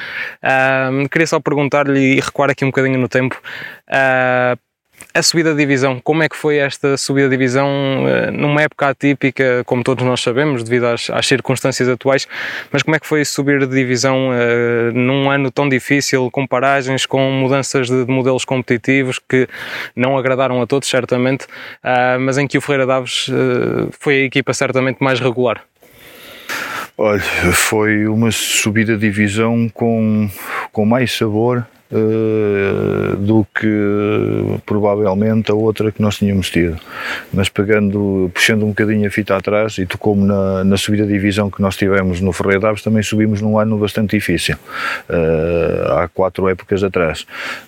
uh, 0.44 1.10
queria 1.10 1.28
só 1.28 1.40
perguntar-lhe 1.40 2.18
e 2.18 2.20
recuar 2.20 2.50
aqui 2.50 2.64
um 2.66 2.70
bocadinho 2.70 3.00
no 3.00 3.08
tempo. 3.08 3.40
Uh, 3.88 4.58
a 5.14 5.24
subida 5.24 5.52
de 5.52 5.58
divisão, 5.58 6.00
como 6.00 6.24
é 6.24 6.30
que 6.30 6.36
foi 6.36 6.58
esta 6.58 6.96
subida 6.96 7.28
de 7.28 7.36
divisão 7.36 7.68
uh, 7.68 8.32
numa 8.32 8.62
época 8.62 8.90
atípica, 8.90 9.64
como 9.66 9.84
todos 9.84 10.06
nós 10.06 10.22
sabemos, 10.22 10.64
devido 10.64 10.86
às, 10.86 11.10
às, 11.10 11.28
circunstâncias 11.28 11.90
atuais, 11.90 12.28
mas 12.72 12.84
como 12.84 12.96
é 12.96 13.00
que 13.00 13.08
foi 13.08 13.26
subir 13.26 13.60
de 13.60 13.68
divisão 13.68 14.30
uh, 14.30 14.92
num 14.94 15.30
ano 15.30 15.50
tão 15.50 15.68
difícil, 15.68 16.30
com 16.32 16.46
paragens, 16.46 17.06
com 17.06 17.32
mudanças 17.32 17.88
de, 17.88 18.06
de 18.06 18.12
modelos 18.12 18.46
competitivos 18.46 19.20
que 19.20 19.48
não 19.96 20.18
agradaram 20.18 20.62
a 20.62 20.68
todos, 20.68 20.88
certamente, 20.88 21.46
uh, 21.46 22.20
mas 22.20 22.38
em 22.38 22.48
que 22.48 22.58
o 22.58 22.62
Ferreira 22.62 22.86
Daves 22.86 23.30
foi 24.00 24.22
a 24.22 24.26
equipa 24.26 24.54
certamente 24.54 25.04
mais 25.04 25.20
regular? 25.20 25.64
Olha, 26.98 27.22
foi 27.54 28.08
uma 28.08 28.32
subida 28.32 28.94
de 28.96 29.02
divisão 29.02 29.70
com, 29.70 30.30
com 30.72 30.86
mais 30.86 31.12
sabor 31.12 31.66
uh, 31.92 33.16
do 33.18 33.46
que 33.54 34.60
provavelmente 34.66 35.52
a 35.52 35.54
outra 35.54 35.92
que 35.92 36.02
nós 36.02 36.18
tínhamos 36.18 36.50
tido. 36.50 36.80
Mas 37.34 37.50
pegando, 37.50 38.32
puxando 38.34 38.64
um 38.64 38.70
bocadinho 38.70 39.08
a 39.08 39.12
fita 39.12 39.36
atrás, 39.36 39.78
e 39.78 39.86
tocou-me 39.86 40.26
na, 40.26 40.64
na 40.64 40.78
subida 40.78 41.06
de 41.06 41.14
divisão 41.14 41.50
que 41.50 41.62
nós 41.62 41.76
tivemos 41.76 42.22
no 42.22 42.32
Ferreira 42.32 42.60
Daves, 42.62 42.82
também 42.82 43.04
subimos 43.04 43.42
num 43.42 43.58
ano 43.58 43.78
bastante 43.78 44.16
difícil, 44.16 44.56
uh, 45.10 45.92
há 45.94 46.08
quatro 46.08 46.48
épocas 46.48 46.84
atrás, 46.84 47.26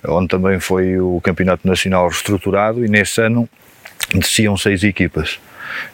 onde 0.08 0.28
também 0.28 0.60
foi 0.60 1.00
o 1.00 1.20
Campeonato 1.22 1.68
Nacional 1.68 2.08
reestruturado 2.08 2.86
e 2.86 2.90
nesse 2.90 3.22
ano 3.22 3.48
desciam 4.14 4.58
seis 4.58 4.84
equipas. 4.84 5.40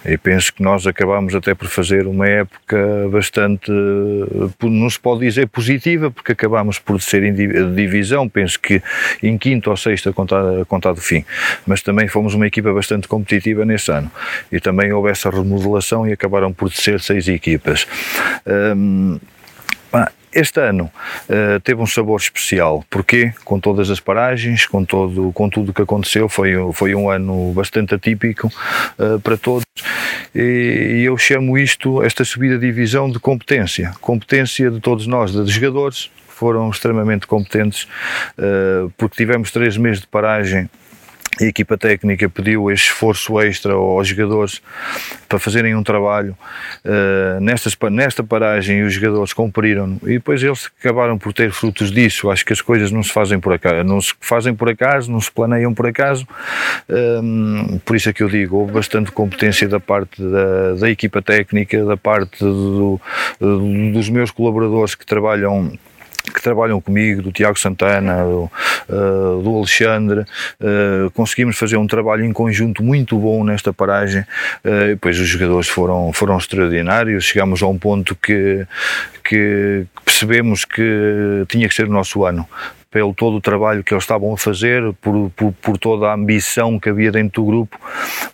E 0.05 0.17
penso 0.17 0.53
que 0.53 0.61
nós 0.61 0.85
acabámos 0.87 1.35
até 1.35 1.53
por 1.53 1.67
fazer 1.67 2.07
uma 2.07 2.27
época 2.27 2.77
bastante, 3.11 3.71
não 4.61 4.89
se 4.89 4.99
pode 4.99 5.21
dizer 5.21 5.47
positiva, 5.47 6.11
porque 6.11 6.31
acabámos 6.31 6.79
por 6.79 7.01
ser 7.01 7.23
em 7.23 7.33
divisão, 7.73 8.27
penso 8.27 8.59
que 8.59 8.81
em 9.21 9.37
quinto 9.37 9.69
ou 9.69 9.77
sexto 9.77 10.09
a 10.09 10.13
contar, 10.13 10.61
a 10.61 10.65
contar 10.65 10.93
do 10.93 11.01
fim. 11.01 11.25
Mas 11.65 11.81
também 11.81 12.07
fomos 12.07 12.33
uma 12.33 12.47
equipa 12.47 12.73
bastante 12.73 13.07
competitiva 13.07 13.65
nesse 13.65 13.91
ano. 13.91 14.11
E 14.51 14.59
também 14.59 14.91
houve 14.91 15.09
essa 15.09 15.29
remodelação 15.29 16.07
e 16.07 16.13
acabaram 16.13 16.53
por 16.53 16.71
ser 16.71 16.99
seis 16.99 17.27
equipas. 17.27 17.87
Um, 18.45 19.19
este 20.37 20.59
ano 20.59 20.91
uh, 21.29 21.59
teve 21.61 21.81
um 21.81 21.87
sabor 21.87 22.19
especial, 22.19 22.85
porque 22.91 23.33
com 23.43 23.59
todas 23.59 23.89
as 23.89 23.99
paragens, 23.99 24.67
com, 24.67 24.85
todo, 24.85 25.31
com 25.33 25.49
tudo 25.49 25.71
o 25.71 25.73
que 25.73 25.81
aconteceu, 25.81 26.29
foi, 26.29 26.53
foi 26.73 26.93
um 26.93 27.09
ano 27.09 27.51
bastante 27.53 27.95
atípico 27.95 28.47
uh, 28.99 29.19
para 29.19 29.35
todos. 29.35 29.65
E, 30.35 30.99
e, 30.99 31.03
eu 31.05 31.17
chamo 31.17 31.57
isto, 31.57 32.03
esta 32.03 32.23
subida 32.23 32.59
de 32.59 32.67
divisão 32.67 33.09
de 33.09 33.19
competência, 33.19 33.93
competência 33.99 34.69
de 34.69 34.79
todos 34.79 35.07
nós, 35.07 35.31
de 35.31 35.51
jogadores, 35.51 36.11
foram 36.27 36.69
extremamente 36.69 37.25
competentes, 37.25 37.87
uh, 38.37 38.93
porque 38.95 39.15
tivemos 39.15 39.49
três 39.49 39.75
meses 39.75 40.01
de 40.01 40.07
paragem 40.07 40.69
a 41.39 41.43
equipa 41.43 41.77
técnica 41.77 42.29
pediu 42.29 42.71
esforço 42.71 43.39
extra 43.41 43.73
aos 43.73 44.07
jogadores 44.07 44.61
para 45.27 45.39
fazerem 45.39 45.75
um 45.75 45.83
trabalho 45.83 46.37
uh, 46.85 47.39
nestas, 47.39 47.77
nesta 47.91 48.23
paragem 48.23 48.79
e 48.79 48.83
os 48.83 48.93
jogadores 48.93 49.33
cumpriram 49.33 49.99
e 50.03 50.13
depois 50.13 50.41
eles 50.41 50.69
acabaram 50.79 51.17
por 51.17 51.33
ter 51.33 51.51
frutos 51.51 51.91
disso. 51.91 52.29
Acho 52.29 52.45
que 52.45 52.53
as 52.53 52.61
coisas 52.61 52.91
não 52.91 53.03
se 53.03 53.11
fazem 53.11 53.39
por 53.39 53.53
acaso 53.53 53.83
não 53.83 54.01
se 54.01 54.13
fazem 54.19 54.53
por 54.53 54.69
acaso, 54.69 55.11
não 55.11 55.21
se 55.21 55.31
planeiam 55.31 55.73
por 55.73 55.87
acaso. 55.87 56.27
Um, 56.89 57.75
ehm, 57.75 57.77
por 57.79 57.95
isso 57.95 58.09
é 58.09 58.13
que 58.13 58.23
eu 58.23 58.29
digo 58.29 58.57
houve 58.57 58.71
bastante 58.71 59.11
competência 59.11 59.67
da 59.67 59.79
parte 59.79 60.21
da, 60.21 60.75
da 60.75 60.89
equipa 60.89 61.21
técnica 61.21 61.83
da 61.85 61.97
parte 61.97 62.43
do, 62.43 62.99
dos 63.39 64.09
meus 64.09 64.31
colaboradores 64.31 64.95
que 64.95 65.05
trabalham 65.05 65.77
que 66.31 66.41
trabalham 66.41 66.79
comigo, 66.79 67.21
do 67.21 67.31
Tiago 67.31 67.57
Santana, 67.59 68.23
do, 68.23 68.51
uh, 68.89 69.41
do 69.41 69.57
Alexandre, 69.57 70.21
uh, 70.21 71.09
conseguimos 71.11 71.57
fazer 71.57 71.77
um 71.77 71.87
trabalho 71.87 72.25
em 72.25 72.33
conjunto 72.33 72.83
muito 72.83 73.17
bom 73.17 73.43
nesta 73.43 73.73
paragem. 73.73 74.21
Uh, 74.63 74.87
depois 74.89 75.19
os 75.19 75.27
jogadores 75.27 75.67
foram, 75.67 76.11
foram 76.13 76.37
extraordinários, 76.37 77.25
chegámos 77.25 77.61
a 77.61 77.67
um 77.67 77.77
ponto 77.77 78.15
que, 78.15 78.65
que 79.23 79.85
percebemos 80.03 80.65
que 80.65 81.45
tinha 81.47 81.67
que 81.67 81.75
ser 81.75 81.87
o 81.87 81.91
nosso 81.91 82.25
ano 82.25 82.47
pelo 82.97 83.13
todo 83.13 83.37
o 83.37 83.41
trabalho 83.41 83.83
que 83.83 83.93
eles 83.93 84.03
estavam 84.03 84.33
a 84.33 84.37
fazer, 84.39 84.91
por, 84.93 85.29
por, 85.35 85.53
por, 85.61 85.77
toda 85.77 86.07
a 86.07 86.15
ambição 86.15 86.79
que 86.79 86.89
havia 86.89 87.11
dentro 87.11 87.43
do 87.43 87.47
grupo, 87.47 87.79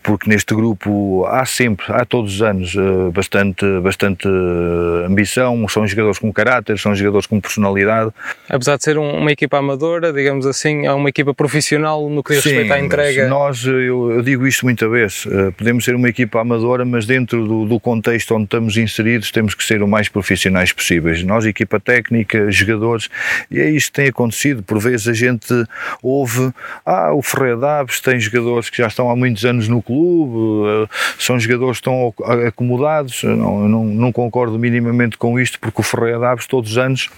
porque 0.01 0.29
neste 0.29 0.55
grupo 0.55 1.25
há 1.25 1.45
sempre, 1.45 1.85
há 1.89 2.05
todos 2.05 2.35
os 2.35 2.41
anos, 2.41 2.73
eh, 2.73 3.11
bastante, 3.11 3.65
bastante 3.81 4.25
eh, 4.25 5.05
ambição, 5.05 5.67
são 5.67 5.85
jogadores 5.85 6.17
com 6.17 6.31
caráter, 6.31 6.79
são 6.79 6.95
jogadores 6.95 7.27
com 7.27 7.41
personalidade. 7.41 8.09
Apesar 8.47 8.77
de 8.77 8.85
ser 8.85 8.97
uma 8.97 9.33
equipa 9.33 9.57
amadora, 9.57 10.13
digamos 10.13 10.45
assim, 10.45 10.85
é 10.85 10.93
uma 10.93 11.09
equipa 11.09 11.33
profissional 11.33 12.09
no 12.09 12.23
que 12.23 12.35
diz 12.35 12.45
respeito 12.45 12.71
à 12.71 12.79
entrega. 12.79 13.27
Nós, 13.27 13.65
eu, 13.65 14.13
eu, 14.13 14.21
digo 14.21 14.47
isto 14.47 14.63
muita 14.63 14.87
vez, 14.87 15.27
eh, 15.29 15.51
podemos 15.51 15.83
ser 15.83 15.93
uma 15.93 16.07
equipa 16.07 16.39
amadora, 16.39 16.85
mas 16.85 17.05
dentro 17.05 17.45
do, 17.45 17.65
do 17.65 17.79
contexto 17.81 18.33
onde 18.33 18.45
estamos 18.45 18.77
inseridos 18.77 19.29
temos 19.29 19.55
que 19.55 19.63
ser 19.65 19.83
o 19.83 19.87
mais 19.89 20.07
profissionais 20.07 20.71
possíveis. 20.71 21.21
Nós, 21.21 21.45
equipa 21.45 21.81
técnica, 21.81 22.49
jogadores, 22.49 23.09
e 23.51 23.59
é 23.59 23.69
isto 23.69 23.91
que 23.91 23.95
tem 23.95 24.07
acontecido 24.07 24.52
por 24.61 24.79
vezes 24.79 25.07
a 25.07 25.13
gente 25.13 25.53
ouve, 26.01 26.51
ah, 26.85 27.13
o 27.13 27.21
Ferreira 27.21 27.57
Daves 27.57 27.99
tem 27.99 28.19
jogadores 28.19 28.69
que 28.69 28.77
já 28.77 28.87
estão 28.87 29.09
há 29.09 29.15
muitos 29.15 29.43
anos 29.45 29.67
no 29.67 29.81
clube, 29.81 30.67
eh, 30.67 30.87
são 31.17 31.39
jogadores 31.39 31.79
que 31.79 31.89
estão 31.89 32.13
acomodados. 32.47 33.23
Não, 33.23 33.67
não, 33.67 33.85
não 33.85 34.11
concordo 34.11 34.57
minimamente 34.59 35.17
com 35.17 35.39
isto, 35.39 35.59
porque 35.59 35.81
o 35.81 35.83
Ferreira 35.83 36.19
Daves 36.19 36.45
todos 36.45 36.71
os 36.71 36.77
anos 36.77 37.09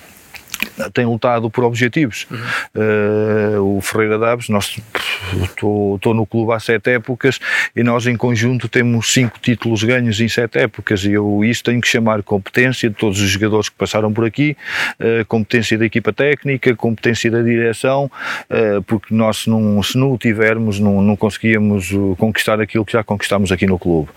tem 0.93 1.05
lutado 1.05 1.49
por 1.49 1.63
objetivos. 1.63 2.27
Uhum. 2.29 2.37
Uh, 2.75 3.77
o 3.77 3.81
Ferreira 3.81 4.17
Daves, 4.17 4.49
nós 4.49 4.77
estou 5.43 6.13
no 6.13 6.25
clube 6.25 6.53
há 6.53 6.59
sete 6.59 6.91
épocas 6.91 7.39
e 7.75 7.83
nós 7.83 8.05
em 8.07 8.17
conjunto 8.17 8.67
temos 8.67 9.11
cinco 9.11 9.39
títulos 9.39 9.83
ganhos 9.83 10.19
em 10.19 10.27
sete 10.27 10.59
épocas 10.59 11.03
e 11.03 11.13
eu 11.13 11.43
isso 11.43 11.63
tenho 11.63 11.79
que 11.81 11.87
chamar 11.87 12.21
competência 12.23 12.89
de 12.89 12.95
todos 12.95 13.21
os 13.21 13.29
jogadores 13.29 13.69
que 13.69 13.75
passaram 13.75 14.11
por 14.11 14.25
aqui, 14.25 14.55
uh, 14.99 15.25
competência 15.25 15.77
da 15.77 15.85
equipa 15.85 16.11
técnica, 16.11 16.75
competência 16.75 17.31
da 17.31 17.41
direção, 17.41 18.05
uh, 18.49 18.81
porque 18.83 19.13
nós 19.13 19.37
se 19.37 19.49
não, 19.49 19.81
se 19.81 19.97
não 19.97 20.11
o 20.11 20.17
tivermos 20.17 20.79
não, 20.79 21.01
não 21.01 21.15
conseguíamos 21.15 21.91
conquistar 22.17 22.59
aquilo 22.59 22.85
que 22.85 22.93
já 22.93 23.03
conquistamos 23.03 23.51
aqui 23.51 23.65
no 23.65 23.79
clube. 23.79 24.09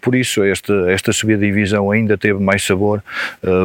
por 0.00 0.14
isso 0.14 0.42
esta, 0.42 0.90
esta 0.90 1.12
subida 1.12 1.40
de 1.40 1.46
divisão 1.46 1.90
ainda 1.90 2.16
teve 2.16 2.38
mais 2.38 2.62
sabor 2.64 3.02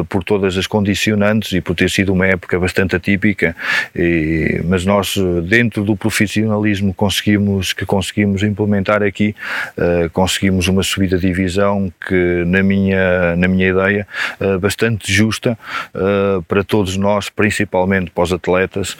por 0.08 0.24
todas 0.24 0.56
as 0.56 0.66
condicionantes 0.66 1.52
e 1.52 1.60
por 1.68 1.74
ter 1.74 1.90
sido 1.90 2.14
uma 2.14 2.26
época 2.26 2.58
bastante 2.58 2.96
atípica, 2.96 3.54
e, 3.94 4.62
mas 4.64 4.86
nós 4.86 5.18
dentro 5.44 5.84
do 5.84 5.94
profissionalismo 5.94 6.94
conseguimos 6.94 7.74
que 7.74 7.84
conseguimos 7.84 8.42
implementar 8.42 9.02
aqui, 9.02 9.36
uh, 9.76 10.08
conseguimos 10.08 10.66
uma 10.66 10.82
subida 10.82 11.18
de 11.18 11.26
divisão 11.26 11.92
que 12.08 12.42
na 12.46 12.62
minha 12.62 13.36
na 13.36 13.46
minha 13.46 13.68
ideia 13.68 14.08
uh, 14.40 14.58
bastante 14.58 15.12
justa 15.12 15.58
uh, 15.94 16.42
para 16.44 16.64
todos 16.64 16.96
nós, 16.96 17.28
principalmente 17.28 18.10
para 18.10 18.24
os 18.24 18.32
atletas, 18.32 18.96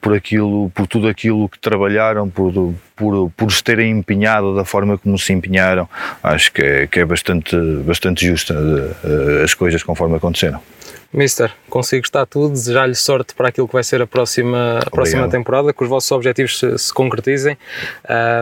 por 0.00 0.14
aquilo, 0.14 0.70
por 0.74 0.86
tudo 0.86 1.08
aquilo 1.08 1.48
que 1.48 1.58
trabalharam, 1.58 2.28
por 2.28 2.74
por, 2.96 3.30
por 3.36 3.52
se 3.52 3.62
terem 3.62 3.90
empenhado 3.90 4.54
da 4.54 4.64
forma 4.64 4.96
como 4.98 5.18
se 5.18 5.32
empenharam, 5.32 5.88
acho 6.22 6.52
que 6.52 6.62
é, 6.62 6.86
que 6.86 7.00
é 7.00 7.04
bastante, 7.04 7.56
bastante 7.84 8.26
justa 8.26 8.54
as 9.42 9.54
coisas 9.54 9.82
conforme 9.82 10.16
aconteceram. 10.16 10.60
Mister, 11.12 11.52
consigo 11.70 12.04
estar 12.04 12.26
tudo, 12.26 12.52
desejar-lhe 12.52 12.94
sorte 12.94 13.34
para 13.34 13.48
aquilo 13.48 13.68
que 13.68 13.74
vai 13.74 13.84
ser 13.84 14.02
a 14.02 14.06
próxima, 14.06 14.80
a 14.84 14.90
próxima 14.90 15.28
temporada, 15.28 15.72
que 15.72 15.82
os 15.82 15.88
vossos 15.88 16.10
objetivos 16.10 16.58
se, 16.58 16.76
se 16.76 16.92
concretizem. 16.92 17.56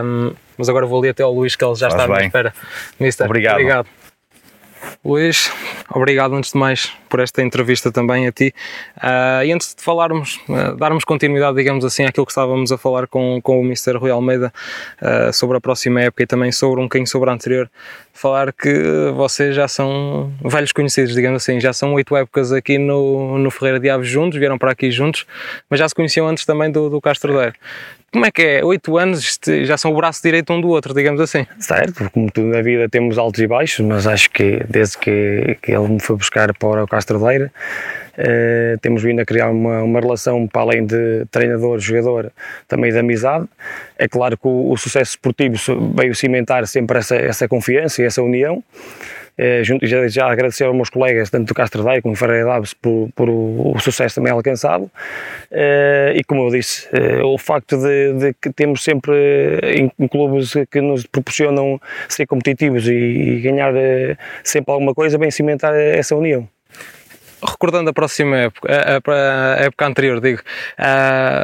Um, 0.03 0.33
mas 0.57 0.69
agora 0.69 0.85
vou 0.85 0.99
ali 0.99 1.09
até 1.09 1.21
ao 1.21 1.31
Luís, 1.31 1.55
que 1.55 1.63
ele 1.63 1.75
já 1.75 1.89
Faz 1.89 2.01
está 2.01 2.13
bem. 2.13 2.23
à 2.23 2.27
espera. 2.27 2.53
Mister, 2.99 3.25
obrigado. 3.27 3.53
obrigado. 3.53 3.87
Luís, 5.03 5.51
obrigado 5.89 6.35
antes 6.35 6.51
de 6.51 6.57
mais 6.57 6.91
por 7.09 7.19
esta 7.19 7.41
entrevista 7.41 7.91
também 7.91 8.27
a 8.27 8.31
ti. 8.31 8.53
Uh, 8.97 9.45
e 9.45 9.51
antes 9.51 9.75
de 9.75 9.83
falarmos, 9.83 10.39
uh, 10.49 10.75
darmos 10.75 11.03
continuidade, 11.03 11.55
digamos 11.57 11.85
assim, 11.85 12.05
àquilo 12.05 12.25
que 12.25 12.31
estávamos 12.31 12.71
a 12.71 12.77
falar 12.77 13.07
com, 13.07 13.39
com 13.41 13.59
o 13.59 13.63
Mr. 13.63 13.97
Rui 13.97 14.11
Almeida 14.11 14.53
uh, 15.01 15.31
sobre 15.33 15.57
a 15.57 15.61
próxima 15.61 16.01
época 16.01 16.23
e 16.23 16.25
também 16.25 16.51
sobre 16.51 16.79
um 16.79 16.83
bocadinho 16.83 17.07
sobre 17.07 17.29
a 17.29 17.33
anterior, 17.33 17.69
falar 18.13 18.53
que 18.53 19.11
vocês 19.15 19.55
já 19.55 19.67
são 19.67 20.31
velhos 20.43 20.71
conhecidos, 20.71 21.13
digamos 21.13 21.43
assim, 21.43 21.59
já 21.59 21.73
são 21.73 21.93
oito 21.93 22.15
épocas 22.15 22.51
aqui 22.51 22.77
no, 22.77 23.37
no 23.37 23.51
Ferreira 23.51 23.79
de 23.79 23.89
Aves 23.89 24.07
juntos, 24.07 24.39
vieram 24.39 24.57
para 24.57 24.71
aqui 24.71 24.89
juntos, 24.89 25.25
mas 25.69 25.79
já 25.79 25.87
se 25.87 25.95
conheciam 25.95 26.27
antes 26.27 26.45
também 26.45 26.71
do, 26.71 26.89
do 26.89 27.01
Castro 27.01 27.33
Daire. 27.33 27.55
Como 28.13 28.27
é 28.27 28.31
que 28.31 28.43
é? 28.43 28.63
Oito 28.63 28.95
anos 28.95 29.39
já 29.63 29.75
são 29.75 29.91
o 29.91 29.95
braço 29.95 30.21
direito 30.21 30.53
um 30.53 30.61
do 30.61 30.67
outro, 30.67 30.93
digamos 30.93 31.19
assim. 31.19 31.47
Certo, 31.57 32.11
como 32.11 32.31
tudo 32.31 32.45
na 32.45 32.61
vida 32.61 32.87
temos 32.87 33.17
altos 33.17 33.41
e 33.41 33.47
baixos, 33.47 33.83
mas 33.83 34.05
acho 34.05 34.29
que 34.29 34.63
desde 34.69 34.99
que, 34.99 35.57
que 35.59 35.71
ele 35.71 35.87
me 35.87 35.99
foi 35.99 36.15
buscar 36.15 36.53
para 36.53 36.83
o 36.83 36.87
Castrodeira, 36.87 37.51
uh, 38.15 38.77
temos 38.81 39.01
vindo 39.01 39.19
a 39.19 39.25
criar 39.25 39.49
uma, 39.49 39.81
uma 39.81 39.99
relação 39.99 40.47
para 40.47 40.61
além 40.61 40.85
de 40.85 41.25
treinador-jogador, 41.31 42.31
também 42.67 42.91
de 42.91 42.99
amizade. 42.99 43.47
É 43.97 44.07
claro 44.07 44.37
que 44.37 44.47
o, 44.47 44.71
o 44.71 44.77
sucesso 44.77 45.13
esportivo 45.13 45.57
veio 45.95 46.13
cimentar 46.13 46.67
sempre 46.67 46.99
essa, 46.99 47.15
essa 47.15 47.47
confiança 47.47 48.03
e 48.03 48.05
essa 48.05 48.21
união. 48.21 48.63
Eh, 49.37 49.63
junto, 49.63 49.85
já, 49.87 50.07
já 50.07 50.31
agradecer 50.31 50.65
aos 50.65 50.75
meus 50.75 50.89
colegas, 50.89 51.29
tanto 51.29 51.47
do 51.47 51.53
Castro 51.55 51.83
Daio 51.83 52.01
como 52.01 52.13
do 52.13 52.17
Ferreira 52.17 52.45
Daves, 52.45 52.73
por, 52.73 53.09
por 53.15 53.29
o, 53.29 53.73
o, 53.75 53.79
sucesso 53.79 54.15
também 54.15 54.31
alcançado. 54.31 54.89
Eh, 55.51 56.13
e 56.17 56.23
como 56.23 56.43
eu 56.47 56.51
disse, 56.51 56.87
eh, 56.93 57.23
o 57.23 57.37
facto 57.37 57.77
de, 57.77 58.13
de, 58.13 58.33
que 58.39 58.51
temos 58.51 58.83
sempre 58.83 59.59
em, 59.99 60.07
clubes 60.07 60.53
que 60.69 60.81
nos 60.81 61.05
proporcionam 61.07 61.81
ser 62.07 62.27
competitivos 62.27 62.87
e, 62.87 62.93
e 62.93 63.41
ganhar 63.41 63.73
sempre 64.43 64.71
alguma 64.71 64.93
coisa, 64.93 65.17
bem 65.17 65.31
cimentar 65.31 65.73
essa 65.75 66.15
união 66.15 66.47
recordando 67.45 67.89
a 67.89 67.93
próxima 67.93 68.37
época, 68.37 68.69
a, 68.71 69.55
a, 69.57 69.63
época 69.65 69.85
anterior, 69.85 70.21
digo, 70.21 70.41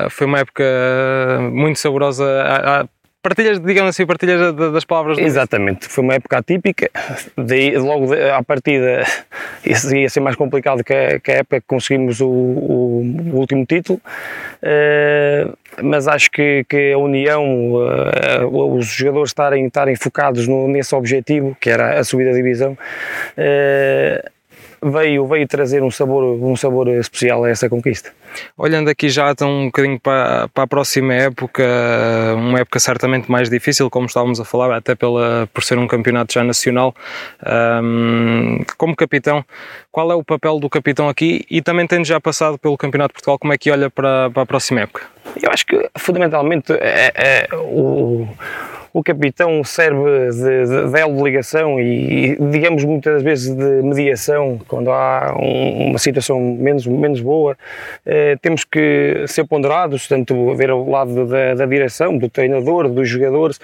foi 0.09 0.27
uma 0.27 0.39
época 0.39 0.63
muito 1.51 1.77
saborosa 1.77 2.25
Partilhas, 3.21 3.59
digamos 3.59 3.89
assim, 3.89 4.05
partilhas 4.05 4.55
das 4.55 4.85
palavras 4.85 5.17
Exatamente, 5.17 5.89
foi 5.89 6.05
uma 6.05 6.13
época 6.13 6.37
atípica, 6.37 6.89
daí, 7.35 7.75
logo 7.77 8.15
de, 8.15 8.29
à 8.29 8.41
partida 8.41 9.03
isso 9.65 9.93
ia 9.93 10.09
ser 10.09 10.21
mais 10.21 10.37
complicado 10.37 10.85
que 10.85 10.93
a, 10.93 11.19
que 11.19 11.29
a 11.29 11.35
época 11.35 11.59
que 11.59 11.67
conseguimos 11.67 12.21
o, 12.21 12.29
o, 12.29 13.01
o 13.33 13.35
último 13.35 13.65
título, 13.65 13.99
uh, 14.63 15.57
mas 15.83 16.07
acho 16.07 16.31
que, 16.31 16.63
que 16.69 16.93
a 16.93 16.97
união, 16.97 17.73
uh, 17.73 18.77
os 18.77 18.85
jogadores 18.85 19.31
estarem, 19.31 19.65
estarem 19.67 19.97
focados 19.97 20.47
no, 20.47 20.69
nesse 20.69 20.95
objetivo, 20.95 21.57
que 21.59 21.69
era 21.69 21.99
a 21.99 22.03
subida 22.05 22.29
da 22.29 22.37
divisão, 22.37 22.71
uh, 22.71 24.29
veio, 24.81 25.27
veio 25.27 25.47
trazer 25.47 25.83
um 25.83 25.91
sabor, 25.91 26.23
um 26.23 26.55
sabor 26.55 26.87
especial 26.89 27.43
a 27.43 27.49
essa 27.49 27.69
conquista. 27.69 28.11
Olhando 28.57 28.89
aqui 28.89 29.09
já 29.09 29.31
então 29.31 29.49
um 29.49 29.65
bocadinho 29.65 29.99
para, 29.99 30.47
para 30.49 30.63
a 30.63 30.67
próxima 30.67 31.13
época, 31.13 31.63
uma 32.35 32.59
época 32.59 32.79
certamente 32.79 33.29
mais 33.29 33.49
difícil, 33.49 33.89
como 33.89 34.05
estávamos 34.05 34.39
a 34.39 34.45
falar, 34.45 34.75
até 34.75 34.95
pela, 34.95 35.47
por 35.53 35.63
ser 35.63 35.77
um 35.77 35.87
campeonato 35.87 36.33
já 36.33 36.43
nacional. 36.43 36.93
Um, 37.83 38.59
como 38.77 38.95
capitão, 38.95 39.43
qual 39.91 40.11
é 40.11 40.15
o 40.15 40.23
papel 40.23 40.59
do 40.59 40.69
capitão 40.69 41.09
aqui 41.09 41.45
e 41.49 41.61
também 41.61 41.87
tendo 41.87 42.05
já 42.05 42.19
passado 42.19 42.57
pelo 42.57 42.77
Campeonato 42.77 43.09
de 43.09 43.13
Portugal, 43.15 43.39
como 43.39 43.53
é 43.53 43.57
que 43.57 43.71
olha 43.71 43.89
para, 43.89 44.29
para 44.29 44.43
a 44.43 44.45
próxima 44.45 44.81
época? 44.81 45.07
Eu 45.41 45.51
acho 45.51 45.65
que 45.65 45.89
fundamentalmente 45.97 46.73
é, 46.73 47.11
é 47.15 47.47
o 47.55 48.27
o 48.93 49.03
capitão 49.03 49.63
serve 49.63 50.29
de, 50.31 50.65
de, 50.65 50.91
de 50.91 50.99
elo 50.99 51.15
de 51.15 51.23
ligação 51.23 51.79
e, 51.79 52.37
digamos, 52.51 52.83
muitas 52.83 53.21
vezes 53.21 53.53
de 53.53 53.81
mediação 53.83 54.59
quando 54.67 54.91
há 54.91 55.35
um, 55.39 55.89
uma 55.89 55.99
situação 55.99 56.39
menos, 56.39 56.85
menos 56.87 57.21
boa. 57.21 57.57
Eh, 58.05 58.37
temos 58.41 58.63
que 58.63 59.25
ser 59.27 59.45
ponderados, 59.45 60.07
tanto 60.07 60.55
ver 60.55 60.71
o 60.71 60.89
lado 60.89 61.27
da, 61.27 61.55
da, 61.55 61.65
direção, 61.65 62.17
do 62.17 62.29
treinador, 62.29 62.89
dos 62.89 63.07
jogadores, 63.07 63.59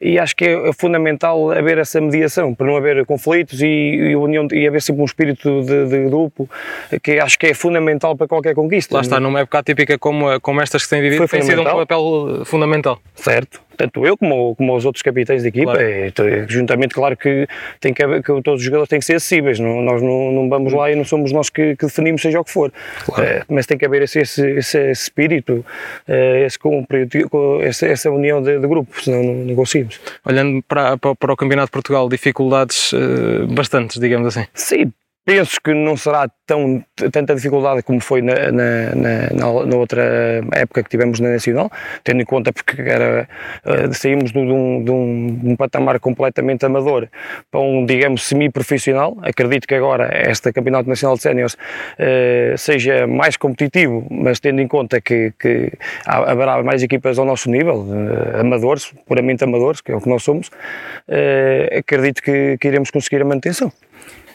e 0.00 0.18
acho 0.18 0.36
que 0.36 0.44
é 0.44 0.72
fundamental 0.72 1.50
haver 1.50 1.78
essa 1.78 2.00
mediação 2.00 2.54
para 2.54 2.66
não 2.66 2.76
haver 2.76 3.04
conflitos 3.06 3.60
e, 3.62 3.66
e, 3.66 4.16
união, 4.16 4.46
e 4.52 4.66
haver 4.66 4.82
sempre 4.82 5.02
um 5.02 5.06
espírito 5.06 5.62
de, 5.62 5.86
de, 5.86 6.04
grupo 6.06 6.48
que 7.02 7.18
acho 7.18 7.38
que 7.38 7.46
é 7.46 7.54
fundamental 7.54 8.16
para 8.16 8.28
qualquer 8.28 8.54
conquista. 8.54 8.94
Lá 8.94 9.00
está, 9.00 9.18
numa 9.18 9.40
época 9.40 9.62
típica 9.62 9.98
como, 9.98 10.40
como 10.40 10.60
estas 10.60 10.84
que 10.84 10.90
têm 10.90 11.02
vivido, 11.02 11.26
tem 11.28 11.42
sido 11.42 11.62
um 11.62 11.64
papel 11.64 12.44
fundamental. 12.44 12.98
Certo 13.14 13.65
tanto 13.76 14.06
eu 14.06 14.16
como, 14.16 14.54
como 14.56 14.74
os 14.74 14.84
outros 14.84 15.02
capitães 15.02 15.42
da 15.42 15.48
equipa, 15.48 15.72
claro. 15.72 16.28
e, 16.28 16.46
juntamente, 16.48 16.94
claro 16.94 17.16
que, 17.16 17.46
tem 17.80 17.92
que, 17.92 18.04
que 18.22 18.42
todos 18.42 18.60
os 18.60 18.62
jogadores 18.62 18.88
têm 18.88 18.98
que 18.98 19.04
ser 19.04 19.16
acessíveis, 19.16 19.58
não, 19.58 19.82
nós 19.82 20.02
não, 20.02 20.32
não 20.32 20.48
vamos 20.48 20.72
lá 20.72 20.90
e 20.90 20.96
não 20.96 21.04
somos 21.04 21.32
nós 21.32 21.50
que, 21.50 21.76
que 21.76 21.86
definimos 21.86 22.22
seja 22.22 22.40
o 22.40 22.44
que 22.44 22.50
for, 22.50 22.72
claro. 23.04 23.40
uh, 23.40 23.44
mas 23.48 23.66
tem 23.66 23.78
que 23.78 23.84
haver 23.84 24.02
esse, 24.02 24.20
esse, 24.20 24.46
esse 24.50 24.90
espírito, 24.90 25.64
uh, 26.08 26.44
esse, 26.44 26.58
essa, 27.62 27.86
essa 27.86 28.10
união 28.10 28.42
de, 28.42 28.58
de 28.58 28.66
grupo, 28.66 29.00
senão 29.02 29.22
não, 29.22 29.34
não 29.34 29.54
conseguimos. 29.54 30.00
Olhando 30.24 30.62
para, 30.62 30.96
para, 30.96 31.14
para, 31.14 31.32
o 31.32 31.36
Campeonato 31.36 31.66
de 31.66 31.72
Portugal, 31.72 32.08
dificuldades 32.08 32.92
uh, 32.92 33.46
bastantes, 33.48 34.00
digamos 34.00 34.28
assim. 34.28 34.46
Sim, 34.54 34.92
penso 35.26 35.56
que 35.62 35.74
não 35.74 35.96
será 35.96 36.28
tão, 36.46 36.82
tanta 37.10 37.34
dificuldade 37.34 37.82
como 37.82 38.00
foi 38.00 38.22
na, 38.22 38.52
na, 38.52 38.94
na, 38.94 39.64
na, 39.66 39.76
outra 39.76 40.40
época 40.52 40.84
que 40.84 40.88
tivemos 40.88 41.18
na 41.18 41.30
Nacional, 41.30 41.68
tendo 42.04 42.22
em 42.22 42.24
conta 42.24 42.52
porque 42.52 42.80
era, 42.80 43.28
uh, 43.64 43.92
saímos 43.92 44.30
de 44.30 44.38
um, 44.38 44.84
de, 44.84 44.90
um, 44.92 45.34
de 45.34 45.48
um, 45.48 45.56
patamar 45.56 45.98
completamente 45.98 46.64
amador 46.64 47.08
para 47.50 47.60
um, 47.60 47.84
digamos, 47.84 48.22
semi-profissional. 48.22 49.18
Acredito 49.20 49.66
que 49.66 49.74
agora 49.74 50.08
este 50.30 50.52
Campeonato 50.52 50.88
Nacional 50.88 51.16
de 51.16 51.22
Séniores 51.22 51.54
uh, 51.54 52.56
seja 52.56 53.08
mais 53.08 53.36
competitivo, 53.36 54.06
mas 54.08 54.38
tendo 54.38 54.60
em 54.60 54.68
conta 54.68 55.00
que, 55.00 55.32
que 55.40 55.72
haverá 56.06 56.62
mais 56.62 56.84
equipas 56.84 57.18
ao 57.18 57.24
nosso 57.24 57.50
nível, 57.50 57.80
uh, 57.80 58.40
amadores, 58.40 58.94
puramente 59.04 59.42
amadores, 59.42 59.80
que 59.80 59.90
é 59.90 59.96
o 59.96 60.00
que 60.00 60.08
nós 60.08 60.22
somos, 60.22 60.52
acredito 61.76 62.22
que, 62.22 62.56
que 62.58 62.68
iremos 62.68 62.92
conseguir 62.92 63.22
a 63.22 63.24
manutenção. 63.24 63.72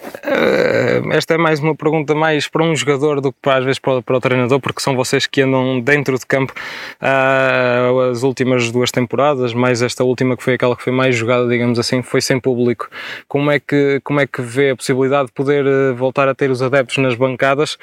Uh, 0.04 1.12
esta 1.14 1.36
é 1.36 1.38
mais 1.38 1.60
uma 1.60 1.76
pergunta 1.76 2.16
mais 2.16 2.48
para 2.48 2.64
um 2.64 2.76
jogador 2.76 3.22
do 3.22 3.32
que 3.32 3.38
para, 3.42 3.58
às 3.58 3.64
vezes 3.66 3.80
para, 3.80 4.02
para 4.02 4.18
o 4.18 4.20
treinador, 4.20 4.60
porque 4.60 4.82
são 4.82 4.96
vocês 4.96 5.28
que 5.28 5.42
andam 5.42 5.80
dentro 5.80 6.18
de 6.18 6.26
campo 6.26 6.54
uh, 7.02 8.12
as 8.12 8.24
últimas 8.24 8.72
duas 8.72 8.92
temporadas, 8.92 9.54
mais 9.54 9.82
esta 9.82 10.04
última 10.04 10.36
que 10.36 10.44
foi 10.44 10.56
aquela 10.56 10.76
que 10.76 10.84
foi 10.84 10.94
mais 10.94 11.16
jogada, 11.16 11.48
digamos 11.48 11.78
assim, 11.78 12.02
foi 12.02 12.22
sem 12.22 12.40
público. 12.40 12.90
Como 13.28 13.52
é 13.52 13.60
que, 13.60 14.00
como 14.04 14.20
é 14.20 14.28
que 14.28 14.42
vê 14.42 14.72
a 14.72 14.76
possibilidade 14.76 15.28
de 15.28 15.34
poder 15.34 15.66
uh, 15.66 15.96
voltar 15.96 16.28
a 16.28 16.34
ter 16.34 16.50
os 16.50 16.62
adeptos 16.62 16.98
nas 16.98 17.16
bancadas 17.16 17.78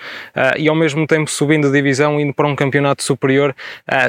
e 0.56 0.68
ao 0.68 0.74
mesmo 0.74 1.06
tempo 1.06 1.30
subindo 1.30 1.70
divisão, 1.70 2.20
indo 2.20 2.32
para 2.32 2.46
um 2.46 2.54
campeonato 2.54 3.02
superior, 3.02 3.54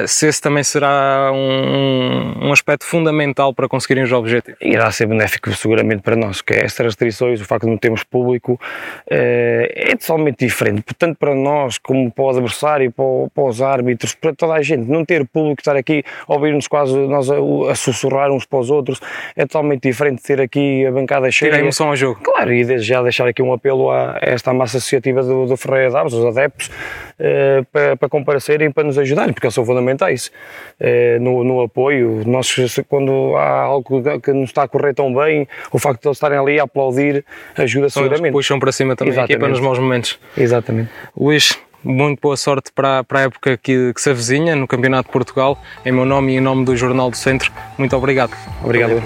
se 0.06 0.26
esse 0.26 0.40
também 0.40 0.62
será 0.62 1.30
um, 1.32 2.46
um 2.46 2.52
aspecto 2.52 2.84
fundamental 2.84 3.52
para 3.54 3.68
conseguirem 3.68 4.04
os 4.04 4.12
objetivos? 4.12 4.58
Irá 4.60 4.90
ser 4.90 5.06
benéfico 5.06 5.52
seguramente 5.52 6.02
para 6.02 6.16
nós, 6.16 6.40
que 6.40 6.54
é 6.54 6.64
estas 6.64 6.86
restrições, 6.86 7.40
o 7.40 7.44
facto 7.44 7.64
de 7.64 7.70
não 7.70 7.78
termos 7.78 7.99
público 8.04 8.60
eh, 9.08 9.72
é 9.74 9.96
totalmente 9.96 10.44
diferente. 10.44 10.82
Portanto, 10.82 11.16
para 11.18 11.34
nós, 11.34 11.78
como 11.78 12.10
para 12.10 12.24
o 12.24 12.30
adversário, 12.30 12.92
para, 12.92 13.44
os 13.44 13.62
árbitros, 13.62 14.14
para 14.14 14.34
toda 14.34 14.54
a 14.54 14.62
gente, 14.62 14.88
não 14.88 15.04
ter 15.04 15.26
público, 15.26 15.60
estar 15.60 15.76
aqui 15.76 16.04
a 16.26 16.34
ouvir-nos 16.34 16.66
quase 16.66 16.96
nós 16.96 17.30
a, 17.30 17.36
a, 17.70 17.74
sussurrar 17.74 18.30
uns 18.30 18.44
para 18.44 18.58
os 18.58 18.70
outros, 18.70 19.00
é 19.36 19.42
totalmente 19.46 19.82
diferente 19.82 20.22
ter 20.22 20.40
aqui 20.40 20.86
a 20.86 20.92
bancada 20.92 21.30
cheia. 21.30 21.50
Tira 21.50 21.60
a 21.60 21.64
emoção 21.64 21.88
ao 21.88 21.96
jogo. 21.96 22.20
Claro, 22.22 22.52
e 22.52 22.64
desde 22.64 22.88
já 22.88 23.02
deixar 23.02 23.28
aqui 23.28 23.42
um 23.42 23.52
apelo 23.52 23.90
a 23.90 24.18
esta 24.20 24.52
massa 24.52 24.78
associativa 24.78 25.22
do, 25.22 25.46
do 25.46 25.56
Ferreira 25.56 25.90
Davos, 25.90 26.14
os 26.14 26.24
adeptos, 26.24 26.70
eh, 27.18 27.62
para, 27.70 27.96
para 27.98 28.08
comparecerem, 28.08 28.70
para 28.70 28.84
nos 28.84 28.96
ajudarem, 28.96 29.34
porque 29.34 29.46
eles 29.46 29.54
são 29.54 29.64
fundamentais 29.64 30.32
eh, 30.80 31.18
no, 31.18 31.44
no 31.44 31.60
apoio. 31.60 32.22
Nós, 32.26 32.50
quando 32.88 33.36
há 33.36 33.60
algo 33.60 34.02
que 34.22 34.32
não 34.32 34.44
está 34.44 34.62
a 34.62 34.68
correr 34.68 34.94
tão 34.94 35.12
bem, 35.14 35.46
o 35.70 35.78
facto 35.78 36.00
de 36.00 36.08
eles 36.08 36.16
estarem 36.16 36.38
ali 36.38 36.58
a 36.58 36.62
aplaudir 36.62 37.22
ajuda 37.56 37.89
seguramente. 37.90 38.32
puxam 38.32 38.58
para 38.58 38.72
cima 38.72 38.96
também 38.96 39.12
Exatamente. 39.12 39.32
a 39.32 39.34
equipa 39.34 39.48
nos 39.48 39.60
maus 39.60 39.78
momentos. 39.78 40.18
Exatamente. 40.36 40.90
Luís, 41.16 41.58
muito 41.82 42.20
boa 42.20 42.36
sorte 42.36 42.70
para, 42.74 43.02
para 43.04 43.20
a 43.20 43.22
época 43.22 43.56
que, 43.56 43.92
que, 43.94 44.00
se 44.00 44.10
avizinha 44.10 44.54
no 44.54 44.66
Campeonato 44.66 45.08
de 45.08 45.12
Portugal. 45.12 45.60
Em 45.84 45.92
meu 45.92 46.04
nome 46.04 46.34
e 46.34 46.36
em 46.36 46.40
nome 46.40 46.64
do 46.64 46.76
Jornal 46.76 47.10
do 47.10 47.16
Centro, 47.16 47.50
muito 47.78 47.96
obrigado. 47.96 48.32
Obrigado. 48.62 49.02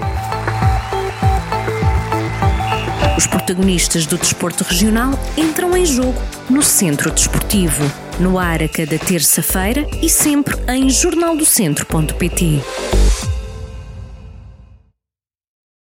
Os 3.17 3.25
protagonistas 3.25 4.05
do 4.05 4.17
desporto 4.17 4.63
regional 4.65 5.11
entram 5.37 5.75
em 5.75 5.85
jogo 5.85 6.21
no 6.49 6.61
Centro 6.61 7.09
Desportivo, 7.11 7.83
no 8.19 8.37
ar 8.37 8.61
a 8.61 8.67
cada 8.67 8.99
terça-feira 8.99 9.87
e 10.01 10.09
sempre 10.09 10.55
em 10.67 10.89
jornaldocentro.pt. 10.89 12.61